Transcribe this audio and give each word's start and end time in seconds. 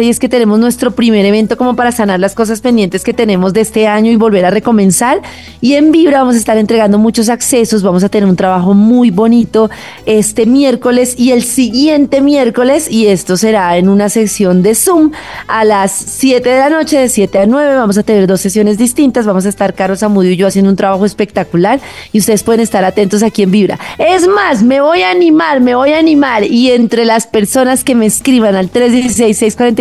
y 0.00 0.08
es 0.08 0.18
que 0.18 0.28
tenemos 0.28 0.58
nuestro 0.58 0.92
primer 0.92 1.26
evento 1.26 1.58
como 1.58 1.76
para 1.76 1.92
sanar 1.92 2.18
las 2.20 2.34
cosas 2.34 2.60
pendientes 2.60 3.04
que 3.04 3.12
tenemos 3.12 3.52
de 3.52 3.60
este 3.60 3.86
año 3.86 4.10
y 4.10 4.16
volver 4.16 4.44
a 4.46 4.50
recomenzar. 4.50 5.20
Y 5.60 5.74
en 5.74 5.92
Vibra 5.92 6.20
vamos 6.20 6.36
a 6.36 6.38
estar 6.38 6.56
entregando 6.56 6.98
muchos 6.98 7.28
accesos, 7.28 7.82
vamos 7.82 8.02
a 8.04 8.08
tener 8.08 8.28
un 8.28 8.36
trabajo 8.36 8.72
muy 8.72 9.10
bonito 9.10 9.70
este 10.06 10.46
miércoles 10.46 11.14
y 11.18 11.32
el 11.32 11.42
siguiente 11.42 12.20
miércoles 12.20 12.90
y 12.90 13.08
esto 13.08 13.36
será 13.36 13.76
en 13.76 13.88
una 13.88 14.08
sección 14.08 14.62
de 14.62 14.74
Zoom 14.74 15.12
a 15.48 15.64
las 15.64 15.92
7 15.92 16.48
de 16.48 16.58
la 16.58 16.70
noche, 16.70 16.98
de 16.98 17.08
7 17.08 17.40
a 17.40 17.46
9. 17.46 17.76
Vamos 17.76 17.98
a 17.98 18.02
tener 18.02 18.26
dos 18.26 18.40
sesiones 18.40 18.78
distintas, 18.78 19.26
vamos 19.26 19.44
a 19.44 19.50
estar 19.50 19.74
Carlos 19.74 19.98
Zamudio 19.98 20.30
y 20.30 20.36
yo 20.36 20.46
haciendo 20.46 20.70
un 20.70 20.76
trabajo 20.76 21.04
espectacular 21.04 21.80
y 22.12 22.18
ustedes 22.18 22.42
pueden 22.42 22.60
estar 22.60 22.84
atentos 22.84 23.22
aquí 23.22 23.42
en 23.42 23.50
Vibra. 23.50 23.78
Es 23.98 24.26
más, 24.26 24.62
me 24.62 24.80
voy 24.80 25.02
a 25.02 25.10
animar, 25.10 25.60
me 25.60 25.74
voy 25.74 25.92
a 25.92 25.98
animar 25.98 26.44
y 26.44 26.70
entre 26.70 27.04
las 27.04 27.26
personas 27.26 27.84
que 27.84 27.94
me 27.94 28.06
escriban 28.06 28.54
al 28.54 28.70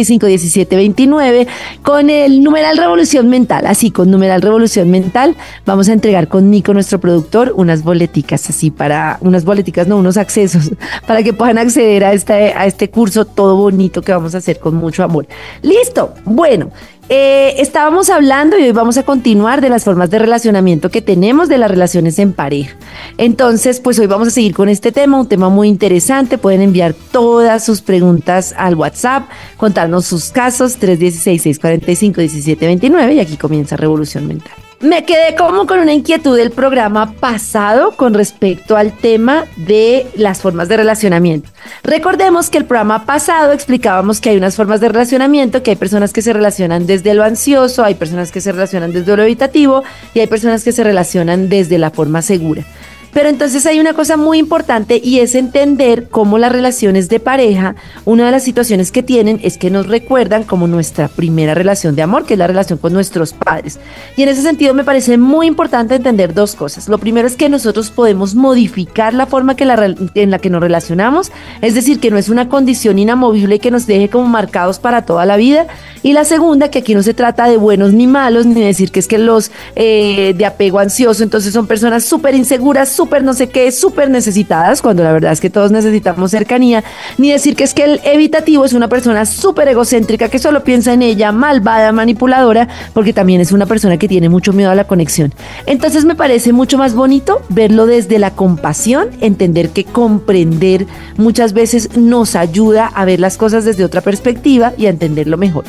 316-645-1729 0.01 1.47
con 1.83 2.09
el 2.09 2.43
numeral 2.43 2.77
Revolución 2.77 3.29
Mental, 3.29 3.65
así 3.65 3.91
con 3.91 4.11
numeral 4.11 4.41
Revolución 4.41 4.89
Mental, 4.89 5.35
vamos 5.65 5.89
a 5.89 5.93
entregar 5.93 6.27
con 6.27 6.49
Nico, 6.51 6.73
nuestro 6.73 6.99
productor, 6.99 7.53
unas 7.55 7.83
boleticas 7.83 8.49
así 8.49 8.71
para, 8.71 9.17
unas 9.21 9.45
boleticas, 9.45 9.87
no, 9.87 9.97
unos 9.97 10.17
accesos 10.17 10.71
para 11.07 11.23
que 11.23 11.33
puedan 11.33 11.57
acceder 11.57 12.03
a 12.03 12.13
este, 12.13 12.33
a 12.33 12.65
este 12.65 12.89
curso 12.89 13.25
todo 13.25 13.55
bonito 13.55 14.01
que 14.01 14.11
vamos 14.11 14.35
a 14.35 14.39
hacer 14.39 14.59
con 14.59 14.75
mucho 14.75 15.03
amor. 15.03 15.27
Listo, 15.61 16.13
bueno. 16.25 16.71
Eh, 17.13 17.61
estábamos 17.61 18.09
hablando 18.09 18.57
y 18.57 18.63
hoy 18.63 18.71
vamos 18.71 18.97
a 18.97 19.03
continuar 19.03 19.59
de 19.59 19.67
las 19.67 19.83
formas 19.83 20.09
de 20.09 20.17
relacionamiento 20.17 20.89
que 20.89 21.01
tenemos 21.01 21.49
de 21.49 21.57
las 21.57 21.69
relaciones 21.69 22.17
en 22.19 22.31
pareja. 22.31 22.77
Entonces, 23.17 23.81
pues 23.81 23.99
hoy 23.99 24.07
vamos 24.07 24.29
a 24.29 24.31
seguir 24.31 24.55
con 24.55 24.69
este 24.69 24.93
tema, 24.93 25.19
un 25.19 25.27
tema 25.27 25.49
muy 25.49 25.67
interesante. 25.67 26.37
Pueden 26.37 26.61
enviar 26.61 26.95
todas 27.11 27.65
sus 27.65 27.81
preguntas 27.81 28.55
al 28.57 28.75
WhatsApp, 28.75 29.27
contarnos 29.57 30.05
sus 30.05 30.29
casos 30.29 30.79
316-645-1729 30.79 33.15
y 33.15 33.19
aquí 33.19 33.35
comienza 33.35 33.75
Revolución 33.75 34.25
Mental. 34.25 34.70
Me 34.81 35.05
quedé 35.05 35.35
como 35.35 35.67
con 35.67 35.79
una 35.79 35.93
inquietud 35.93 36.35
del 36.35 36.49
programa 36.49 37.13
pasado 37.13 37.91
con 37.91 38.15
respecto 38.15 38.75
al 38.75 38.97
tema 38.97 39.45
de 39.55 40.07
las 40.15 40.41
formas 40.41 40.69
de 40.69 40.77
relacionamiento. 40.77 41.51
Recordemos 41.83 42.49
que 42.49 42.57
el 42.57 42.65
programa 42.65 43.05
pasado 43.05 43.51
explicábamos 43.51 44.19
que 44.19 44.31
hay 44.31 44.37
unas 44.37 44.55
formas 44.55 44.81
de 44.81 44.89
relacionamiento, 44.89 45.61
que 45.61 45.71
hay 45.71 45.75
personas 45.75 46.13
que 46.13 46.23
se 46.23 46.33
relacionan 46.33 46.87
desde 46.87 47.13
lo 47.13 47.23
ansioso, 47.23 47.83
hay 47.83 47.93
personas 47.93 48.31
que 48.31 48.41
se 48.41 48.51
relacionan 48.51 48.91
desde 48.91 49.15
lo 49.15 49.21
evitativo 49.21 49.83
y 50.15 50.19
hay 50.19 50.27
personas 50.27 50.63
que 50.63 50.71
se 50.71 50.83
relacionan 50.83 51.47
desde 51.47 51.77
la 51.77 51.91
forma 51.91 52.23
segura. 52.23 52.65
Pero 53.13 53.29
entonces 53.29 53.65
hay 53.65 53.79
una 53.79 53.93
cosa 53.93 54.17
muy 54.17 54.37
importante 54.37 55.01
y 55.03 55.19
es 55.19 55.35
entender 55.35 56.07
cómo 56.09 56.37
las 56.37 56.51
relaciones 56.51 57.09
de 57.09 57.19
pareja, 57.19 57.75
una 58.05 58.25
de 58.25 58.31
las 58.31 58.43
situaciones 58.43 58.91
que 58.91 59.03
tienen 59.03 59.39
es 59.43 59.57
que 59.57 59.69
nos 59.69 59.87
recuerdan 59.87 60.43
como 60.43 60.67
nuestra 60.67 61.07
primera 61.07 61.53
relación 61.53 61.95
de 61.95 62.01
amor, 62.01 62.25
que 62.25 62.33
es 62.33 62.39
la 62.39 62.47
relación 62.47 62.79
con 62.79 62.93
nuestros 62.93 63.33
padres. 63.33 63.79
Y 64.15 64.23
en 64.23 64.29
ese 64.29 64.41
sentido 64.41 64.73
me 64.73 64.83
parece 64.83 65.17
muy 65.17 65.47
importante 65.47 65.95
entender 65.95 66.33
dos 66.33 66.55
cosas. 66.55 66.87
Lo 66.87 66.97
primero 66.97 67.27
es 67.27 67.35
que 67.35 67.49
nosotros 67.49 67.91
podemos 67.91 68.35
modificar 68.35 69.13
la 69.13 69.25
forma 69.25 69.55
que 69.55 69.65
la, 69.65 69.95
en 70.15 70.31
la 70.31 70.39
que 70.39 70.49
nos 70.49 70.61
relacionamos, 70.61 71.31
es 71.61 71.75
decir, 71.75 71.99
que 71.99 72.11
no 72.11 72.17
es 72.17 72.29
una 72.29 72.49
condición 72.49 72.99
inamovible 72.99 73.59
que 73.59 73.71
nos 73.71 73.87
deje 73.87 74.09
como 74.09 74.27
marcados 74.27 74.79
para 74.79 75.05
toda 75.05 75.25
la 75.25 75.37
vida. 75.37 75.67
Y 76.03 76.13
la 76.13 76.25
segunda, 76.25 76.69
que 76.69 76.79
aquí 76.79 76.95
no 76.95 77.03
se 77.03 77.13
trata 77.13 77.47
de 77.47 77.57
buenos 77.57 77.93
ni 77.93 78.07
malos, 78.07 78.45
ni 78.45 78.61
decir 78.61 78.91
que 78.91 78.99
es 78.99 79.07
que 79.07 79.17
los 79.17 79.51
eh, 79.75 80.33
de 80.35 80.45
apego 80.45 80.79
ansioso, 80.79 81.23
entonces 81.23 81.53
son 81.53 81.67
personas 81.67 82.05
súper 82.05 82.35
inseguras, 82.35 82.89
súper 83.01 83.23
no 83.23 83.33
sé 83.33 83.49
qué, 83.49 83.71
súper 83.71 84.11
necesitadas, 84.11 84.79
cuando 84.79 85.03
la 85.03 85.11
verdad 85.11 85.31
es 85.31 85.41
que 85.41 85.49
todos 85.49 85.71
necesitamos 85.71 86.29
cercanía, 86.29 86.83
ni 87.17 87.31
decir 87.31 87.55
que 87.55 87.63
es 87.63 87.73
que 87.73 87.83
el 87.83 87.99
evitativo 88.03 88.63
es 88.63 88.73
una 88.73 88.89
persona 88.89 89.25
súper 89.25 89.69
egocéntrica 89.69 90.29
que 90.29 90.37
solo 90.37 90.63
piensa 90.63 90.93
en 90.93 91.01
ella, 91.01 91.31
malvada, 91.31 91.91
manipuladora, 91.93 92.67
porque 92.93 93.11
también 93.11 93.41
es 93.41 93.53
una 93.53 93.65
persona 93.65 93.97
que 93.97 94.07
tiene 94.07 94.29
mucho 94.29 94.53
miedo 94.53 94.69
a 94.69 94.75
la 94.75 94.83
conexión. 94.83 95.33
Entonces 95.65 96.05
me 96.05 96.13
parece 96.13 96.53
mucho 96.53 96.77
más 96.77 96.93
bonito 96.93 97.41
verlo 97.49 97.87
desde 97.87 98.19
la 98.19 98.35
compasión, 98.35 99.07
entender 99.19 99.69
que 99.69 99.83
comprender 99.83 100.85
muchas 101.17 101.53
veces 101.53 101.97
nos 101.97 102.35
ayuda 102.35 102.85
a 102.85 103.03
ver 103.03 103.19
las 103.19 103.35
cosas 103.35 103.65
desde 103.65 103.83
otra 103.83 104.01
perspectiva 104.01 104.73
y 104.77 104.85
a 104.85 104.91
entenderlo 104.91 105.37
mejor. 105.39 105.63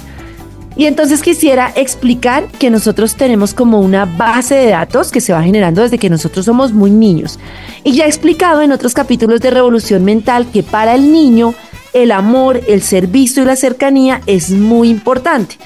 Y 0.76 0.86
entonces 0.86 1.22
quisiera 1.22 1.72
explicar 1.76 2.46
que 2.46 2.70
nosotros 2.70 3.14
tenemos 3.16 3.54
como 3.54 3.80
una 3.80 4.06
base 4.06 4.54
de 4.54 4.70
datos 4.70 5.10
que 5.10 5.20
se 5.20 5.32
va 5.32 5.42
generando 5.42 5.82
desde 5.82 5.98
que 5.98 6.10
nosotros 6.10 6.46
somos 6.46 6.72
muy 6.72 6.90
niños. 6.90 7.38
Y 7.84 7.92
ya 7.92 8.04
he 8.04 8.08
explicado 8.08 8.62
en 8.62 8.72
otros 8.72 8.94
capítulos 8.94 9.40
de 9.40 9.50
Revolución 9.50 10.04
Mental 10.04 10.46
que 10.52 10.62
para 10.62 10.94
el 10.94 11.12
niño 11.12 11.54
el 11.92 12.10
amor, 12.10 12.60
el 12.68 12.80
servicio 12.82 13.42
y 13.42 13.46
la 13.46 13.56
cercanía 13.56 14.22
es 14.26 14.50
muy 14.50 14.88
importante. 14.88 15.56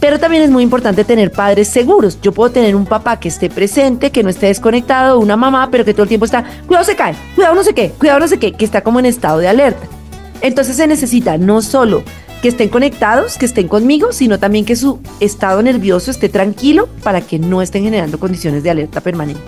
Pero 0.00 0.20
también 0.20 0.42
es 0.42 0.50
muy 0.50 0.62
importante 0.62 1.04
tener 1.04 1.32
padres 1.32 1.68
seguros. 1.68 2.18
Yo 2.20 2.32
puedo 2.32 2.50
tener 2.50 2.76
un 2.76 2.84
papá 2.84 3.18
que 3.18 3.28
esté 3.28 3.48
presente, 3.48 4.10
que 4.10 4.22
no 4.22 4.28
esté 4.28 4.46
desconectado, 4.46 5.18
una 5.18 5.36
mamá, 5.36 5.68
pero 5.70 5.84
que 5.84 5.94
todo 5.94 6.02
el 6.02 6.08
tiempo 6.08 6.26
está, 6.26 6.44
cuidado 6.66 6.84
se 6.84 6.94
cae, 6.94 7.14
cuidado 7.34 7.54
no 7.54 7.64
sé 7.64 7.74
qué, 7.74 7.90
cuidado 7.90 8.20
no 8.20 8.28
sé 8.28 8.38
qué, 8.38 8.52
que 8.52 8.64
está 8.64 8.82
como 8.82 8.98
en 8.98 9.06
estado 9.06 9.38
de 9.38 9.48
alerta. 9.48 9.86
Entonces 10.42 10.76
se 10.76 10.86
necesita 10.86 11.38
no 11.38 11.62
solo 11.62 12.02
que 12.44 12.48
estén 12.48 12.68
conectados, 12.68 13.38
que 13.38 13.46
estén 13.46 13.68
conmigo, 13.68 14.12
sino 14.12 14.38
también 14.38 14.66
que 14.66 14.76
su 14.76 15.00
estado 15.18 15.62
nervioso 15.62 16.10
esté 16.10 16.28
tranquilo 16.28 16.90
para 17.02 17.22
que 17.22 17.38
no 17.38 17.62
estén 17.62 17.84
generando 17.84 18.20
condiciones 18.20 18.62
de 18.62 18.68
alerta 18.68 19.00
permanente. 19.00 19.40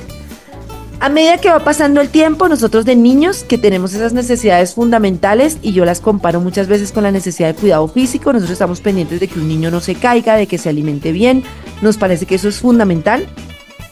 A 0.99 1.11
medida 1.11 1.37
que 1.37 1.51
va 1.51 1.59
pasando 1.59 2.01
el 2.01 2.09
tiempo, 2.09 2.49
nosotros 2.49 2.87
de 2.87 2.97
niños 2.97 3.45
que 3.45 3.59
tenemos 3.59 3.93
esas 3.93 4.15
necesidades 4.15 4.73
fundamentales, 4.73 5.59
y 5.61 5.75
yo 5.75 5.85
las 5.85 6.01
comparo 6.01 6.41
muchas 6.41 6.69
veces 6.69 6.91
con 6.91 7.03
la 7.03 7.11
necesidad 7.11 7.49
de 7.49 7.61
cuidado 7.61 7.87
físico, 7.87 8.33
nosotros 8.33 8.55
estamos 8.55 8.81
pendientes 8.81 9.21
de 9.21 9.29
que 9.29 9.41
un 9.41 9.47
niño 9.47 9.71
no 9.71 9.81
se 9.81 9.95
caiga, 9.95 10.37
de 10.37 10.47
que 10.47 10.57
se 10.57 10.71
alimente 10.71 11.13
bien, 11.13 11.45
nos 11.83 11.99
parece 11.99 12.25
que 12.25 12.37
eso 12.37 12.49
es 12.49 12.61
fundamental, 12.61 13.27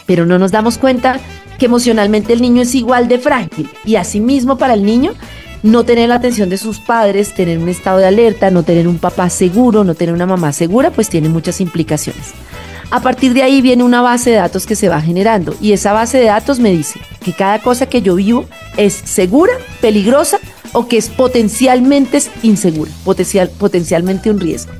pero 0.06 0.24
no 0.24 0.38
nos 0.38 0.50
damos 0.50 0.78
cuenta 0.78 1.20
que 1.58 1.66
emocionalmente 1.66 2.32
el 2.32 2.40
niño 2.40 2.62
es 2.62 2.74
igual 2.74 3.06
de 3.08 3.18
frágil, 3.18 3.68
y 3.84 3.96
asimismo 3.96 4.56
para 4.56 4.72
el 4.72 4.82
niño 4.82 5.12
no 5.64 5.82
tener 5.84 6.10
la 6.10 6.16
atención 6.16 6.50
de 6.50 6.58
sus 6.58 6.78
padres, 6.78 7.32
tener 7.32 7.58
un 7.58 7.70
estado 7.70 7.96
de 7.96 8.06
alerta, 8.06 8.50
no 8.50 8.64
tener 8.64 8.86
un 8.86 8.98
papá 8.98 9.30
seguro, 9.30 9.82
no 9.82 9.94
tener 9.94 10.14
una 10.14 10.26
mamá 10.26 10.52
segura, 10.52 10.90
pues 10.90 11.08
tiene 11.08 11.30
muchas 11.30 11.58
implicaciones. 11.62 12.32
A 12.90 13.00
partir 13.00 13.32
de 13.32 13.42
ahí 13.42 13.62
viene 13.62 13.82
una 13.82 14.02
base 14.02 14.28
de 14.28 14.36
datos 14.36 14.66
que 14.66 14.76
se 14.76 14.90
va 14.90 15.00
generando 15.00 15.56
y 15.62 15.72
esa 15.72 15.94
base 15.94 16.18
de 16.18 16.26
datos 16.26 16.60
me 16.60 16.70
dice 16.70 17.00
que 17.24 17.32
cada 17.32 17.62
cosa 17.62 17.86
que 17.86 18.02
yo 18.02 18.14
vivo 18.16 18.44
es 18.76 18.92
segura, 18.92 19.54
peligrosa 19.80 20.38
o 20.74 20.86
que 20.86 20.98
es 20.98 21.08
potencialmente 21.08 22.20
insegura, 22.42 22.90
potencial, 23.02 23.48
potencialmente 23.48 24.28
un 24.28 24.40
riesgo. 24.40 24.74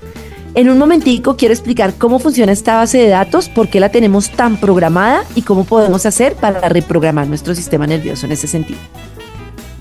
En 0.55 0.69
un 0.69 0.77
momentico 0.77 1.39
quiero 1.39 1.55
explicar 1.55 1.95
cómo 1.95 2.19
funciona 2.19 2.53
esta 2.53 2.77
base 2.77 2.99
de 2.99 3.09
datos, 3.09 3.49
por 3.49 3.69
qué 3.69 3.81
la 3.81 3.89
tenemos 3.89 4.29
tan 4.29 4.59
programada 4.59 5.25
y 5.35 5.43
cómo 5.43 5.65
podemos 5.65 6.05
hacer 6.05 6.35
para 6.35 6.69
reprogramar 6.69 7.27
nuestro 7.27 7.55
sistema 7.55 7.87
nervioso 7.87 8.27
en 8.27 8.33
ese 8.33 8.47
sentido. 8.49 8.81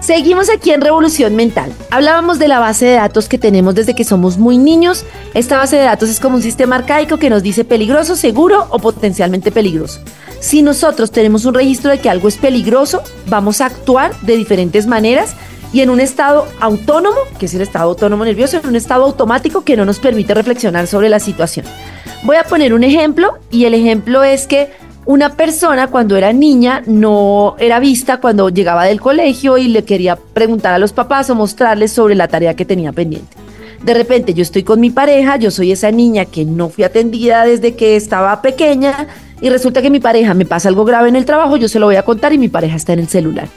Seguimos 0.03 0.49
aquí 0.49 0.71
en 0.71 0.81
Revolución 0.81 1.33
Mental. 1.37 1.71
Hablábamos 1.89 2.37
de 2.37 2.49
la 2.49 2.59
base 2.59 2.85
de 2.85 2.95
datos 2.95 3.29
que 3.29 3.37
tenemos 3.37 3.73
desde 3.73 3.95
que 3.95 4.03
somos 4.03 4.37
muy 4.37 4.57
niños. 4.57 5.05
Esta 5.33 5.57
base 5.57 5.77
de 5.77 5.83
datos 5.83 6.09
es 6.09 6.19
como 6.19 6.35
un 6.35 6.41
sistema 6.41 6.75
arcaico 6.75 7.19
que 7.19 7.29
nos 7.29 7.41
dice 7.41 7.63
peligroso, 7.63 8.17
seguro 8.17 8.67
o 8.69 8.79
potencialmente 8.79 9.49
peligroso. 9.49 10.01
Si 10.41 10.61
nosotros 10.61 11.09
tenemos 11.09 11.45
un 11.45 11.53
registro 11.53 11.89
de 11.89 11.99
que 11.99 12.09
algo 12.09 12.27
es 12.27 12.35
peligroso, 12.35 13.01
vamos 13.27 13.61
a 13.61 13.67
actuar 13.67 14.13
de 14.23 14.35
diferentes 14.35 14.87
maneras 14.87 15.35
y 15.71 15.79
en 15.79 15.89
un 15.89 16.01
estado 16.01 16.49
autónomo, 16.59 17.15
que 17.39 17.45
es 17.45 17.53
el 17.53 17.61
estado 17.61 17.85
autónomo 17.85 18.25
nervioso, 18.25 18.57
en 18.57 18.67
un 18.67 18.75
estado 18.75 19.05
automático 19.05 19.63
que 19.63 19.77
no 19.77 19.85
nos 19.85 19.99
permite 19.99 20.33
reflexionar 20.33 20.85
sobre 20.87 21.07
la 21.07 21.21
situación. 21.21 21.65
Voy 22.23 22.35
a 22.35 22.43
poner 22.43 22.73
un 22.73 22.83
ejemplo 22.83 23.37
y 23.51 23.63
el 23.63 23.73
ejemplo 23.73 24.21
es 24.25 24.47
que 24.47 24.69
una 25.05 25.35
persona 25.35 25.87
cuando 25.87 26.15
era 26.15 26.31
niña 26.31 26.81
no 26.85 27.55
era 27.59 27.79
vista 27.79 28.21
cuando 28.21 28.49
llegaba 28.49 28.85
del 28.85 29.01
colegio 29.01 29.57
y 29.57 29.67
le 29.67 29.83
quería 29.83 30.15
preguntar 30.15 30.73
a 30.73 30.79
los 30.79 30.93
papás 30.93 31.29
o 31.29 31.35
mostrarles 31.35 31.91
sobre 31.91 32.15
la 32.15 32.27
tarea 32.27 32.55
que 32.55 32.65
tenía 32.65 32.91
pendiente. 32.91 33.35
De 33.83 33.93
repente 33.93 34.33
yo 34.33 34.41
estoy 34.41 34.63
con 34.63 34.79
mi 34.79 34.91
pareja, 34.91 35.35
yo 35.35 35.51
soy 35.51 35.73
esa 35.73 35.91
niña 35.91 36.23
que 36.23 36.45
no 36.45 36.69
fui 36.69 36.85
atendida 36.85 37.43
desde 37.45 37.75
que 37.75 37.97
estaba 37.97 38.41
pequeña 38.41 39.07
y 39.41 39.49
resulta 39.49 39.81
que 39.81 39.89
mi 39.89 39.99
pareja 39.99 40.33
me 40.33 40.45
pasa 40.45 40.69
algo 40.69 40.85
grave 40.85 41.09
en 41.09 41.17
el 41.17 41.25
trabajo, 41.25 41.57
yo 41.57 41.67
se 41.67 41.79
lo 41.79 41.87
voy 41.87 41.97
a 41.97 42.03
contar 42.03 42.31
y 42.31 42.37
mi 42.37 42.47
pareja 42.47 42.77
está 42.77 42.93
en 42.93 42.99
el 42.99 43.09
celular. 43.09 43.49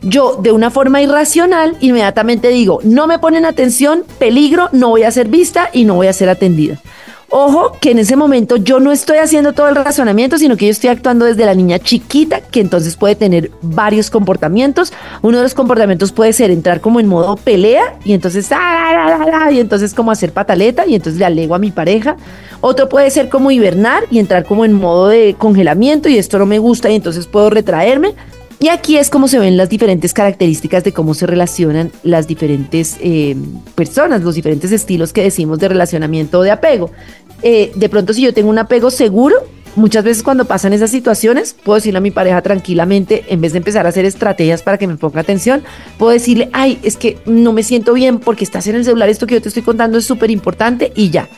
Yo, 0.00 0.36
de 0.36 0.52
una 0.52 0.70
forma 0.70 1.02
irracional, 1.02 1.76
inmediatamente 1.80 2.48
digo, 2.48 2.80
no 2.84 3.06
me 3.06 3.18
ponen 3.18 3.44
atención, 3.44 4.04
peligro, 4.18 4.70
no 4.72 4.90
voy 4.90 5.02
a 5.02 5.10
ser 5.10 5.28
vista 5.28 5.68
y 5.72 5.84
no 5.84 5.94
voy 5.94 6.06
a 6.06 6.12
ser 6.12 6.28
atendida. 6.30 6.80
Ojo 7.28 7.72
que 7.80 7.90
en 7.90 7.98
ese 7.98 8.14
momento 8.14 8.56
yo 8.56 8.78
no 8.78 8.92
estoy 8.92 9.18
haciendo 9.18 9.52
todo 9.52 9.68
el 9.68 9.74
razonamiento, 9.74 10.38
sino 10.38 10.56
que 10.56 10.66
yo 10.66 10.70
estoy 10.70 10.90
actuando 10.90 11.24
desde 11.24 11.44
la 11.44 11.54
niña 11.54 11.80
chiquita, 11.80 12.40
que 12.40 12.60
entonces 12.60 12.96
puede 12.96 13.16
tener 13.16 13.50
varios 13.62 14.10
comportamientos. 14.10 14.92
Uno 15.22 15.38
de 15.38 15.42
los 15.42 15.54
comportamientos 15.54 16.12
puede 16.12 16.32
ser 16.32 16.52
entrar 16.52 16.80
como 16.80 17.00
en 17.00 17.08
modo 17.08 17.36
pelea 17.36 17.96
y 18.04 18.12
entonces, 18.12 18.48
ah, 18.52 19.50
y 19.50 19.58
entonces 19.58 19.92
como 19.92 20.12
hacer 20.12 20.32
pataleta 20.32 20.86
y 20.86 20.94
entonces 20.94 21.18
le 21.18 21.24
alego 21.24 21.56
a 21.56 21.58
mi 21.58 21.72
pareja. 21.72 22.16
Otro 22.60 22.88
puede 22.88 23.10
ser 23.10 23.28
como 23.28 23.50
hibernar 23.50 24.04
y 24.10 24.20
entrar 24.20 24.44
como 24.44 24.64
en 24.64 24.72
modo 24.72 25.08
de 25.08 25.34
congelamiento 25.36 26.08
y 26.08 26.18
esto 26.18 26.38
no 26.38 26.46
me 26.46 26.60
gusta 26.60 26.90
y 26.90 26.94
entonces 26.94 27.26
puedo 27.26 27.50
retraerme. 27.50 28.14
Y 28.58 28.68
aquí 28.68 28.96
es 28.96 29.10
como 29.10 29.28
se 29.28 29.38
ven 29.38 29.56
las 29.56 29.68
diferentes 29.68 30.14
características 30.14 30.82
de 30.82 30.92
cómo 30.92 31.12
se 31.12 31.26
relacionan 31.26 31.92
las 32.02 32.26
diferentes 32.26 32.96
eh, 33.00 33.36
personas, 33.74 34.22
los 34.22 34.34
diferentes 34.34 34.72
estilos 34.72 35.12
que 35.12 35.22
decimos 35.22 35.58
de 35.58 35.68
relacionamiento 35.68 36.38
o 36.38 36.42
de 36.42 36.50
apego. 36.50 36.90
Eh, 37.42 37.72
de 37.74 37.88
pronto 37.90 38.14
si 38.14 38.22
yo 38.22 38.32
tengo 38.32 38.48
un 38.48 38.58
apego 38.58 38.90
seguro, 38.90 39.36
muchas 39.74 40.04
veces 40.04 40.22
cuando 40.22 40.46
pasan 40.46 40.72
esas 40.72 40.90
situaciones, 40.90 41.54
puedo 41.64 41.76
decirle 41.76 41.98
a 41.98 42.00
mi 42.00 42.10
pareja 42.10 42.40
tranquilamente, 42.40 43.26
en 43.28 43.42
vez 43.42 43.52
de 43.52 43.58
empezar 43.58 43.84
a 43.84 43.90
hacer 43.90 44.06
estrategias 44.06 44.62
para 44.62 44.78
que 44.78 44.86
me 44.86 44.96
ponga 44.96 45.20
atención, 45.20 45.62
puedo 45.98 46.12
decirle, 46.12 46.48
ay, 46.54 46.78
es 46.82 46.96
que 46.96 47.18
no 47.26 47.52
me 47.52 47.62
siento 47.62 47.92
bien 47.92 48.18
porque 48.18 48.44
estás 48.44 48.66
en 48.68 48.76
el 48.76 48.86
celular, 48.86 49.10
esto 49.10 49.26
que 49.26 49.34
yo 49.34 49.42
te 49.42 49.48
estoy 49.48 49.64
contando 49.64 49.98
es 49.98 50.06
súper 50.06 50.30
importante 50.30 50.92
y 50.96 51.10
ya. 51.10 51.28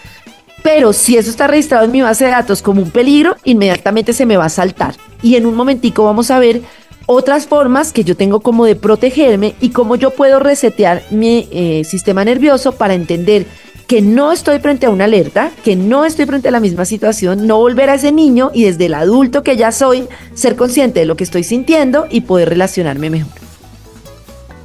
Pero 0.63 0.93
si 0.93 1.17
eso 1.17 1.31
está 1.31 1.47
registrado 1.47 1.85
en 1.85 1.93
mi 1.93 2.01
base 2.01 2.27
de 2.27 2.31
datos 2.31 2.63
como 2.63 2.83
un 2.83 2.91
peligro, 2.91 3.37
inmediatamente 3.45 4.13
se 4.13 4.27
me 4.27 4.37
va 4.37 4.47
a 4.47 4.51
saltar. 4.51 4.95
Y 5.23 5.37
en 5.37 5.47
un 5.47 5.55
momentico 5.55 6.05
vamos 6.05 6.31
a 6.31 6.39
ver 6.39 6.63
otras 7.11 7.47
formas 7.47 7.95
que 7.95 8.05
yo 8.05 8.17
tengo 8.17 8.41
como 8.41 8.67
de 8.67 8.77
protegerme 8.77 9.55
y 9.63 9.71
cómo 9.71 9.97
yo 9.97 10.11
puedo 10.11 10.39
resetear 10.41 11.03
mi 11.11 11.49
eh, 11.51 11.83
sistema 11.85 12.23
nervioso 12.23 12.73
para 12.73 12.93
entender 12.93 13.47
que 13.87 14.03
no 14.03 14.31
estoy 14.31 14.59
frente 14.59 14.85
a 14.85 14.91
una 14.91 15.05
alerta, 15.05 15.51
que 15.65 15.75
no 15.75 16.05
estoy 16.05 16.27
frente 16.27 16.49
a 16.49 16.51
la 16.51 16.61
misma 16.61 16.85
situación, 16.85 17.47
no 17.47 17.57
volver 17.57 17.89
a 17.89 17.95
ese 17.95 18.13
niño 18.13 18.51
y 18.53 18.65
desde 18.65 18.87
el 18.87 18.95
adulto 18.95 19.43
que 19.43 19.57
ya 19.57 19.73
soy, 19.73 20.07
ser 20.35 20.55
consciente 20.55 21.01
de 21.01 21.07
lo 21.07 21.17
que 21.17 21.25
estoy 21.25 21.45
sintiendo 21.45 22.07
y 22.11 22.21
poder 22.21 22.51
relacionarme 22.51 23.09
mejor. 23.09 23.48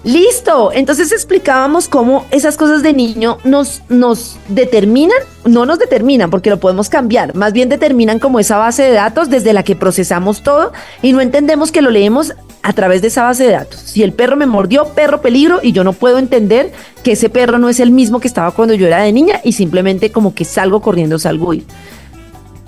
Listo, 0.04 0.72
entonces 0.74 1.14
explicábamos 1.14 1.88
cómo 1.88 2.26
esas 2.30 2.58
cosas 2.58 2.84
de 2.84 2.92
niño 2.92 3.38
nos, 3.46 3.84
nos 3.88 4.38
determinan, 4.50 5.18
no 5.46 5.66
nos 5.66 5.80
determinan 5.80 6.30
porque 6.30 6.50
lo 6.50 6.60
podemos 6.60 6.90
cambiar, 6.90 7.34
más 7.36 7.54
bien 7.54 7.70
determinan 7.70 8.20
como 8.20 8.40
esa 8.42 8.58
base 8.58 8.84
de 8.84 8.92
datos 8.92 9.30
desde 9.30 9.54
la 9.54 9.64
que 9.64 9.78
procesamos 9.78 10.44
todo 10.44 10.74
y 11.02 11.14
no 11.14 11.22
entendemos 11.22 11.72
que 11.72 11.82
lo 11.82 11.90
leemos 11.90 12.34
a 12.64 12.74
través 12.74 13.02
de 13.02 13.08
esa 13.10 13.24
base 13.24 13.46
de 13.46 13.52
datos. 13.52 13.80
Si 13.80 14.04
el 14.04 14.12
perro 14.12 14.36
me 14.36 14.46
mordió, 14.46 14.88
perro 14.90 15.22
peligro, 15.22 15.60
y 15.64 15.72
yo 15.72 15.86
no 15.86 15.94
puedo 15.94 16.18
entender 16.18 16.72
que 17.04 17.14
ese 17.14 17.30
perro 17.30 17.58
no 17.58 17.70
es 17.70 17.80
el 17.80 17.92
mismo 17.92 18.20
que 18.20 18.28
estaba 18.28 18.52
cuando 18.52 18.74
yo 18.74 18.88
era 18.88 19.02
de 19.02 19.12
niña 19.14 19.40
y 19.44 19.54
simplemente 19.54 20.12
como 20.12 20.34
que 20.34 20.44
salgo 20.44 20.82
corriendo, 20.82 21.20
salgo 21.20 21.50
huir. 21.50 21.66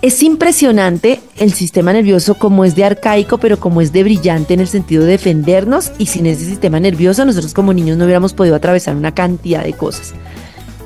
Es 0.02 0.22
impresionante 0.22 1.22
el 1.38 1.54
sistema 1.54 1.94
nervioso 1.94 2.36
como 2.36 2.66
es 2.66 2.76
de 2.76 2.84
arcaico, 2.84 3.38
pero 3.38 3.60
como 3.60 3.82
es 3.82 3.92
de 3.94 4.04
brillante 4.04 4.54
en 4.54 4.60
el 4.60 4.68
sentido 4.68 5.04
de 5.04 5.12
defendernos 5.12 5.94
y 5.98 6.08
sin 6.08 6.26
ese 6.26 6.46
sistema 6.46 6.80
nervioso 6.80 7.26
nosotros 7.26 7.54
como 7.54 7.74
niños 7.74 7.98
no 7.98 8.04
hubiéramos 8.04 8.34
podido 8.34 8.56
atravesar 8.56 8.96
una 8.96 9.14
cantidad 9.14 9.64
de 9.64 9.74
cosas. 9.74 10.14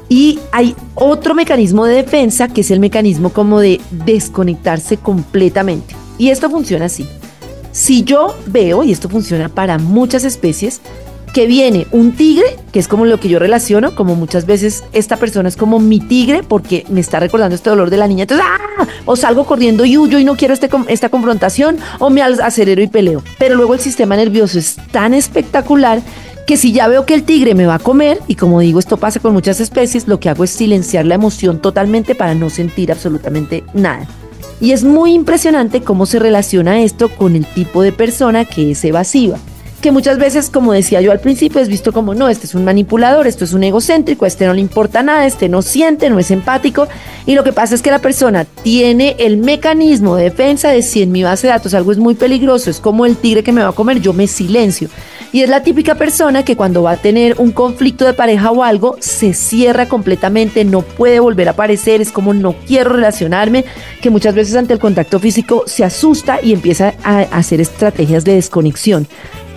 Y 0.09 0.39
hay 0.51 0.75
otro 0.95 1.35
mecanismo 1.35 1.85
de 1.85 1.95
defensa 1.95 2.47
que 2.47 2.61
es 2.61 2.71
el 2.71 2.79
mecanismo 2.79 3.29
como 3.31 3.59
de 3.59 3.81
desconectarse 3.91 4.97
completamente. 4.97 5.95
Y 6.17 6.29
esto 6.29 6.49
funciona 6.49 6.85
así. 6.85 7.07
Si 7.71 8.03
yo 8.03 8.35
veo, 8.47 8.83
y 8.83 8.91
esto 8.91 9.09
funciona 9.09 9.49
para 9.49 9.77
muchas 9.77 10.23
especies, 10.23 10.81
que 11.33 11.47
viene 11.47 11.87
un 11.91 12.13
tigre, 12.13 12.57
que 12.71 12.79
es 12.79 12.87
como 12.87 13.05
lo 13.05 13.19
que 13.19 13.29
yo 13.29 13.39
relaciono, 13.39 13.95
como 13.95 14.15
muchas 14.15 14.45
veces 14.45 14.83
esta 14.93 15.17
persona 15.17 15.49
es 15.49 15.57
como 15.57 15.79
mi 15.79 15.99
tigre 15.99 16.43
porque 16.43 16.85
me 16.89 17.01
está 17.01 17.19
recordando 17.19 17.55
este 17.55 17.69
dolor 17.69 17.89
de 17.89 17.97
la 17.97 18.07
niña, 18.07 18.23
entonces, 18.23 18.45
¡ah! 18.47 18.87
o 19.05 19.15
salgo 19.15 19.45
corriendo 19.45 19.85
y 19.85 19.97
huyo 19.97 20.19
y 20.19 20.23
no 20.23 20.35
quiero 20.35 20.53
este, 20.53 20.69
esta 20.87 21.09
confrontación, 21.09 21.77
o 21.99 22.09
me 22.09 22.21
acelero 22.21 22.81
y 22.81 22.87
peleo. 22.87 23.23
Pero 23.37 23.55
luego 23.55 23.73
el 23.73 23.79
sistema 23.79 24.15
nervioso 24.15 24.57
es 24.59 24.77
tan 24.91 25.13
espectacular 25.13 26.01
que 26.47 26.57
si 26.57 26.71
ya 26.71 26.87
veo 26.87 27.05
que 27.05 27.13
el 27.13 27.23
tigre 27.23 27.53
me 27.53 27.67
va 27.67 27.75
a 27.75 27.79
comer, 27.79 28.19
y 28.27 28.35
como 28.35 28.59
digo, 28.59 28.79
esto 28.79 28.97
pasa 28.97 29.19
con 29.19 29.33
muchas 29.33 29.59
especies, 29.59 30.07
lo 30.07 30.19
que 30.19 30.29
hago 30.29 30.43
es 30.43 30.49
silenciar 30.49 31.05
la 31.05 31.15
emoción 31.15 31.59
totalmente 31.59 32.15
para 32.15 32.33
no 32.33 32.49
sentir 32.49 32.91
absolutamente 32.91 33.63
nada. 33.73 34.07
Y 34.59 34.71
es 34.71 34.83
muy 34.83 35.13
impresionante 35.13 35.81
cómo 35.81 36.05
se 36.05 36.19
relaciona 36.19 36.81
esto 36.81 37.09
con 37.09 37.35
el 37.35 37.45
tipo 37.45 37.81
de 37.81 37.91
persona 37.91 38.45
que 38.45 38.71
es 38.71 38.83
evasiva 38.83 39.37
que 39.79 39.91
muchas 39.91 40.17
veces, 40.17 40.49
como 40.49 40.73
decía 40.73 41.01
yo 41.01 41.11
al 41.11 41.19
principio, 41.19 41.61
es 41.61 41.67
visto 41.67 41.91
como 41.91 42.13
no, 42.13 42.29
este 42.29 42.45
es 42.45 42.55
un 42.55 42.63
manipulador, 42.63 43.27
esto 43.27 43.45
es 43.45 43.53
un 43.53 43.63
egocéntrico, 43.63 44.25
este 44.25 44.45
no 44.45 44.53
le 44.53 44.61
importa 44.61 45.01
nada, 45.03 45.25
este 45.25 45.49
no 45.49 45.61
siente, 45.61 46.09
no 46.09 46.19
es 46.19 46.31
empático. 46.31 46.87
Y 47.25 47.35
lo 47.35 47.43
que 47.43 47.53
pasa 47.53 47.75
es 47.75 47.81
que 47.81 47.91
la 47.91 47.99
persona 47.99 48.45
tiene 48.45 49.15
el 49.19 49.37
mecanismo 49.37 50.15
de 50.15 50.25
defensa 50.25 50.69
de 50.69 50.81
si 50.81 51.01
en 51.01 51.11
mi 51.11 51.23
base 51.23 51.47
de 51.47 51.53
datos 51.53 51.73
algo 51.73 51.91
es 51.91 51.97
muy 51.97 52.15
peligroso, 52.15 52.69
es 52.69 52.79
como 52.79 53.05
el 53.05 53.17
tigre 53.17 53.43
que 53.43 53.51
me 53.51 53.61
va 53.61 53.69
a 53.69 53.73
comer, 53.73 54.01
yo 54.01 54.13
me 54.13 54.27
silencio. 54.27 54.89
Y 55.31 55.41
es 55.41 55.49
la 55.49 55.61
típica 55.61 55.95
persona 55.95 56.43
que 56.43 56.55
cuando 56.55 56.81
va 56.81 56.91
a 56.91 56.97
tener 56.97 57.35
un 57.37 57.51
conflicto 57.51 58.05
de 58.05 58.13
pareja 58.13 58.49
o 58.49 58.63
algo, 58.63 58.97
se 58.99 59.35
cierra 59.35 59.87
completamente, 59.87 60.65
no 60.65 60.81
puede 60.81 61.19
volver 61.19 61.47
a 61.47 61.51
aparecer, 61.51 62.01
es 62.01 62.11
como 62.11 62.33
no 62.33 62.55
quiero 62.65 62.91
relacionarme, 62.91 63.63
que 64.01 64.09
muchas 64.09 64.33
veces 64.33 64.55
ante 64.55 64.73
el 64.73 64.79
contacto 64.79 65.19
físico 65.19 65.63
se 65.67 65.83
asusta 65.83 66.39
y 66.41 66.53
empieza 66.53 66.95
a 67.03 67.19
hacer 67.19 67.61
estrategias 67.61 68.23
de 68.23 68.33
desconexión. 68.33 69.07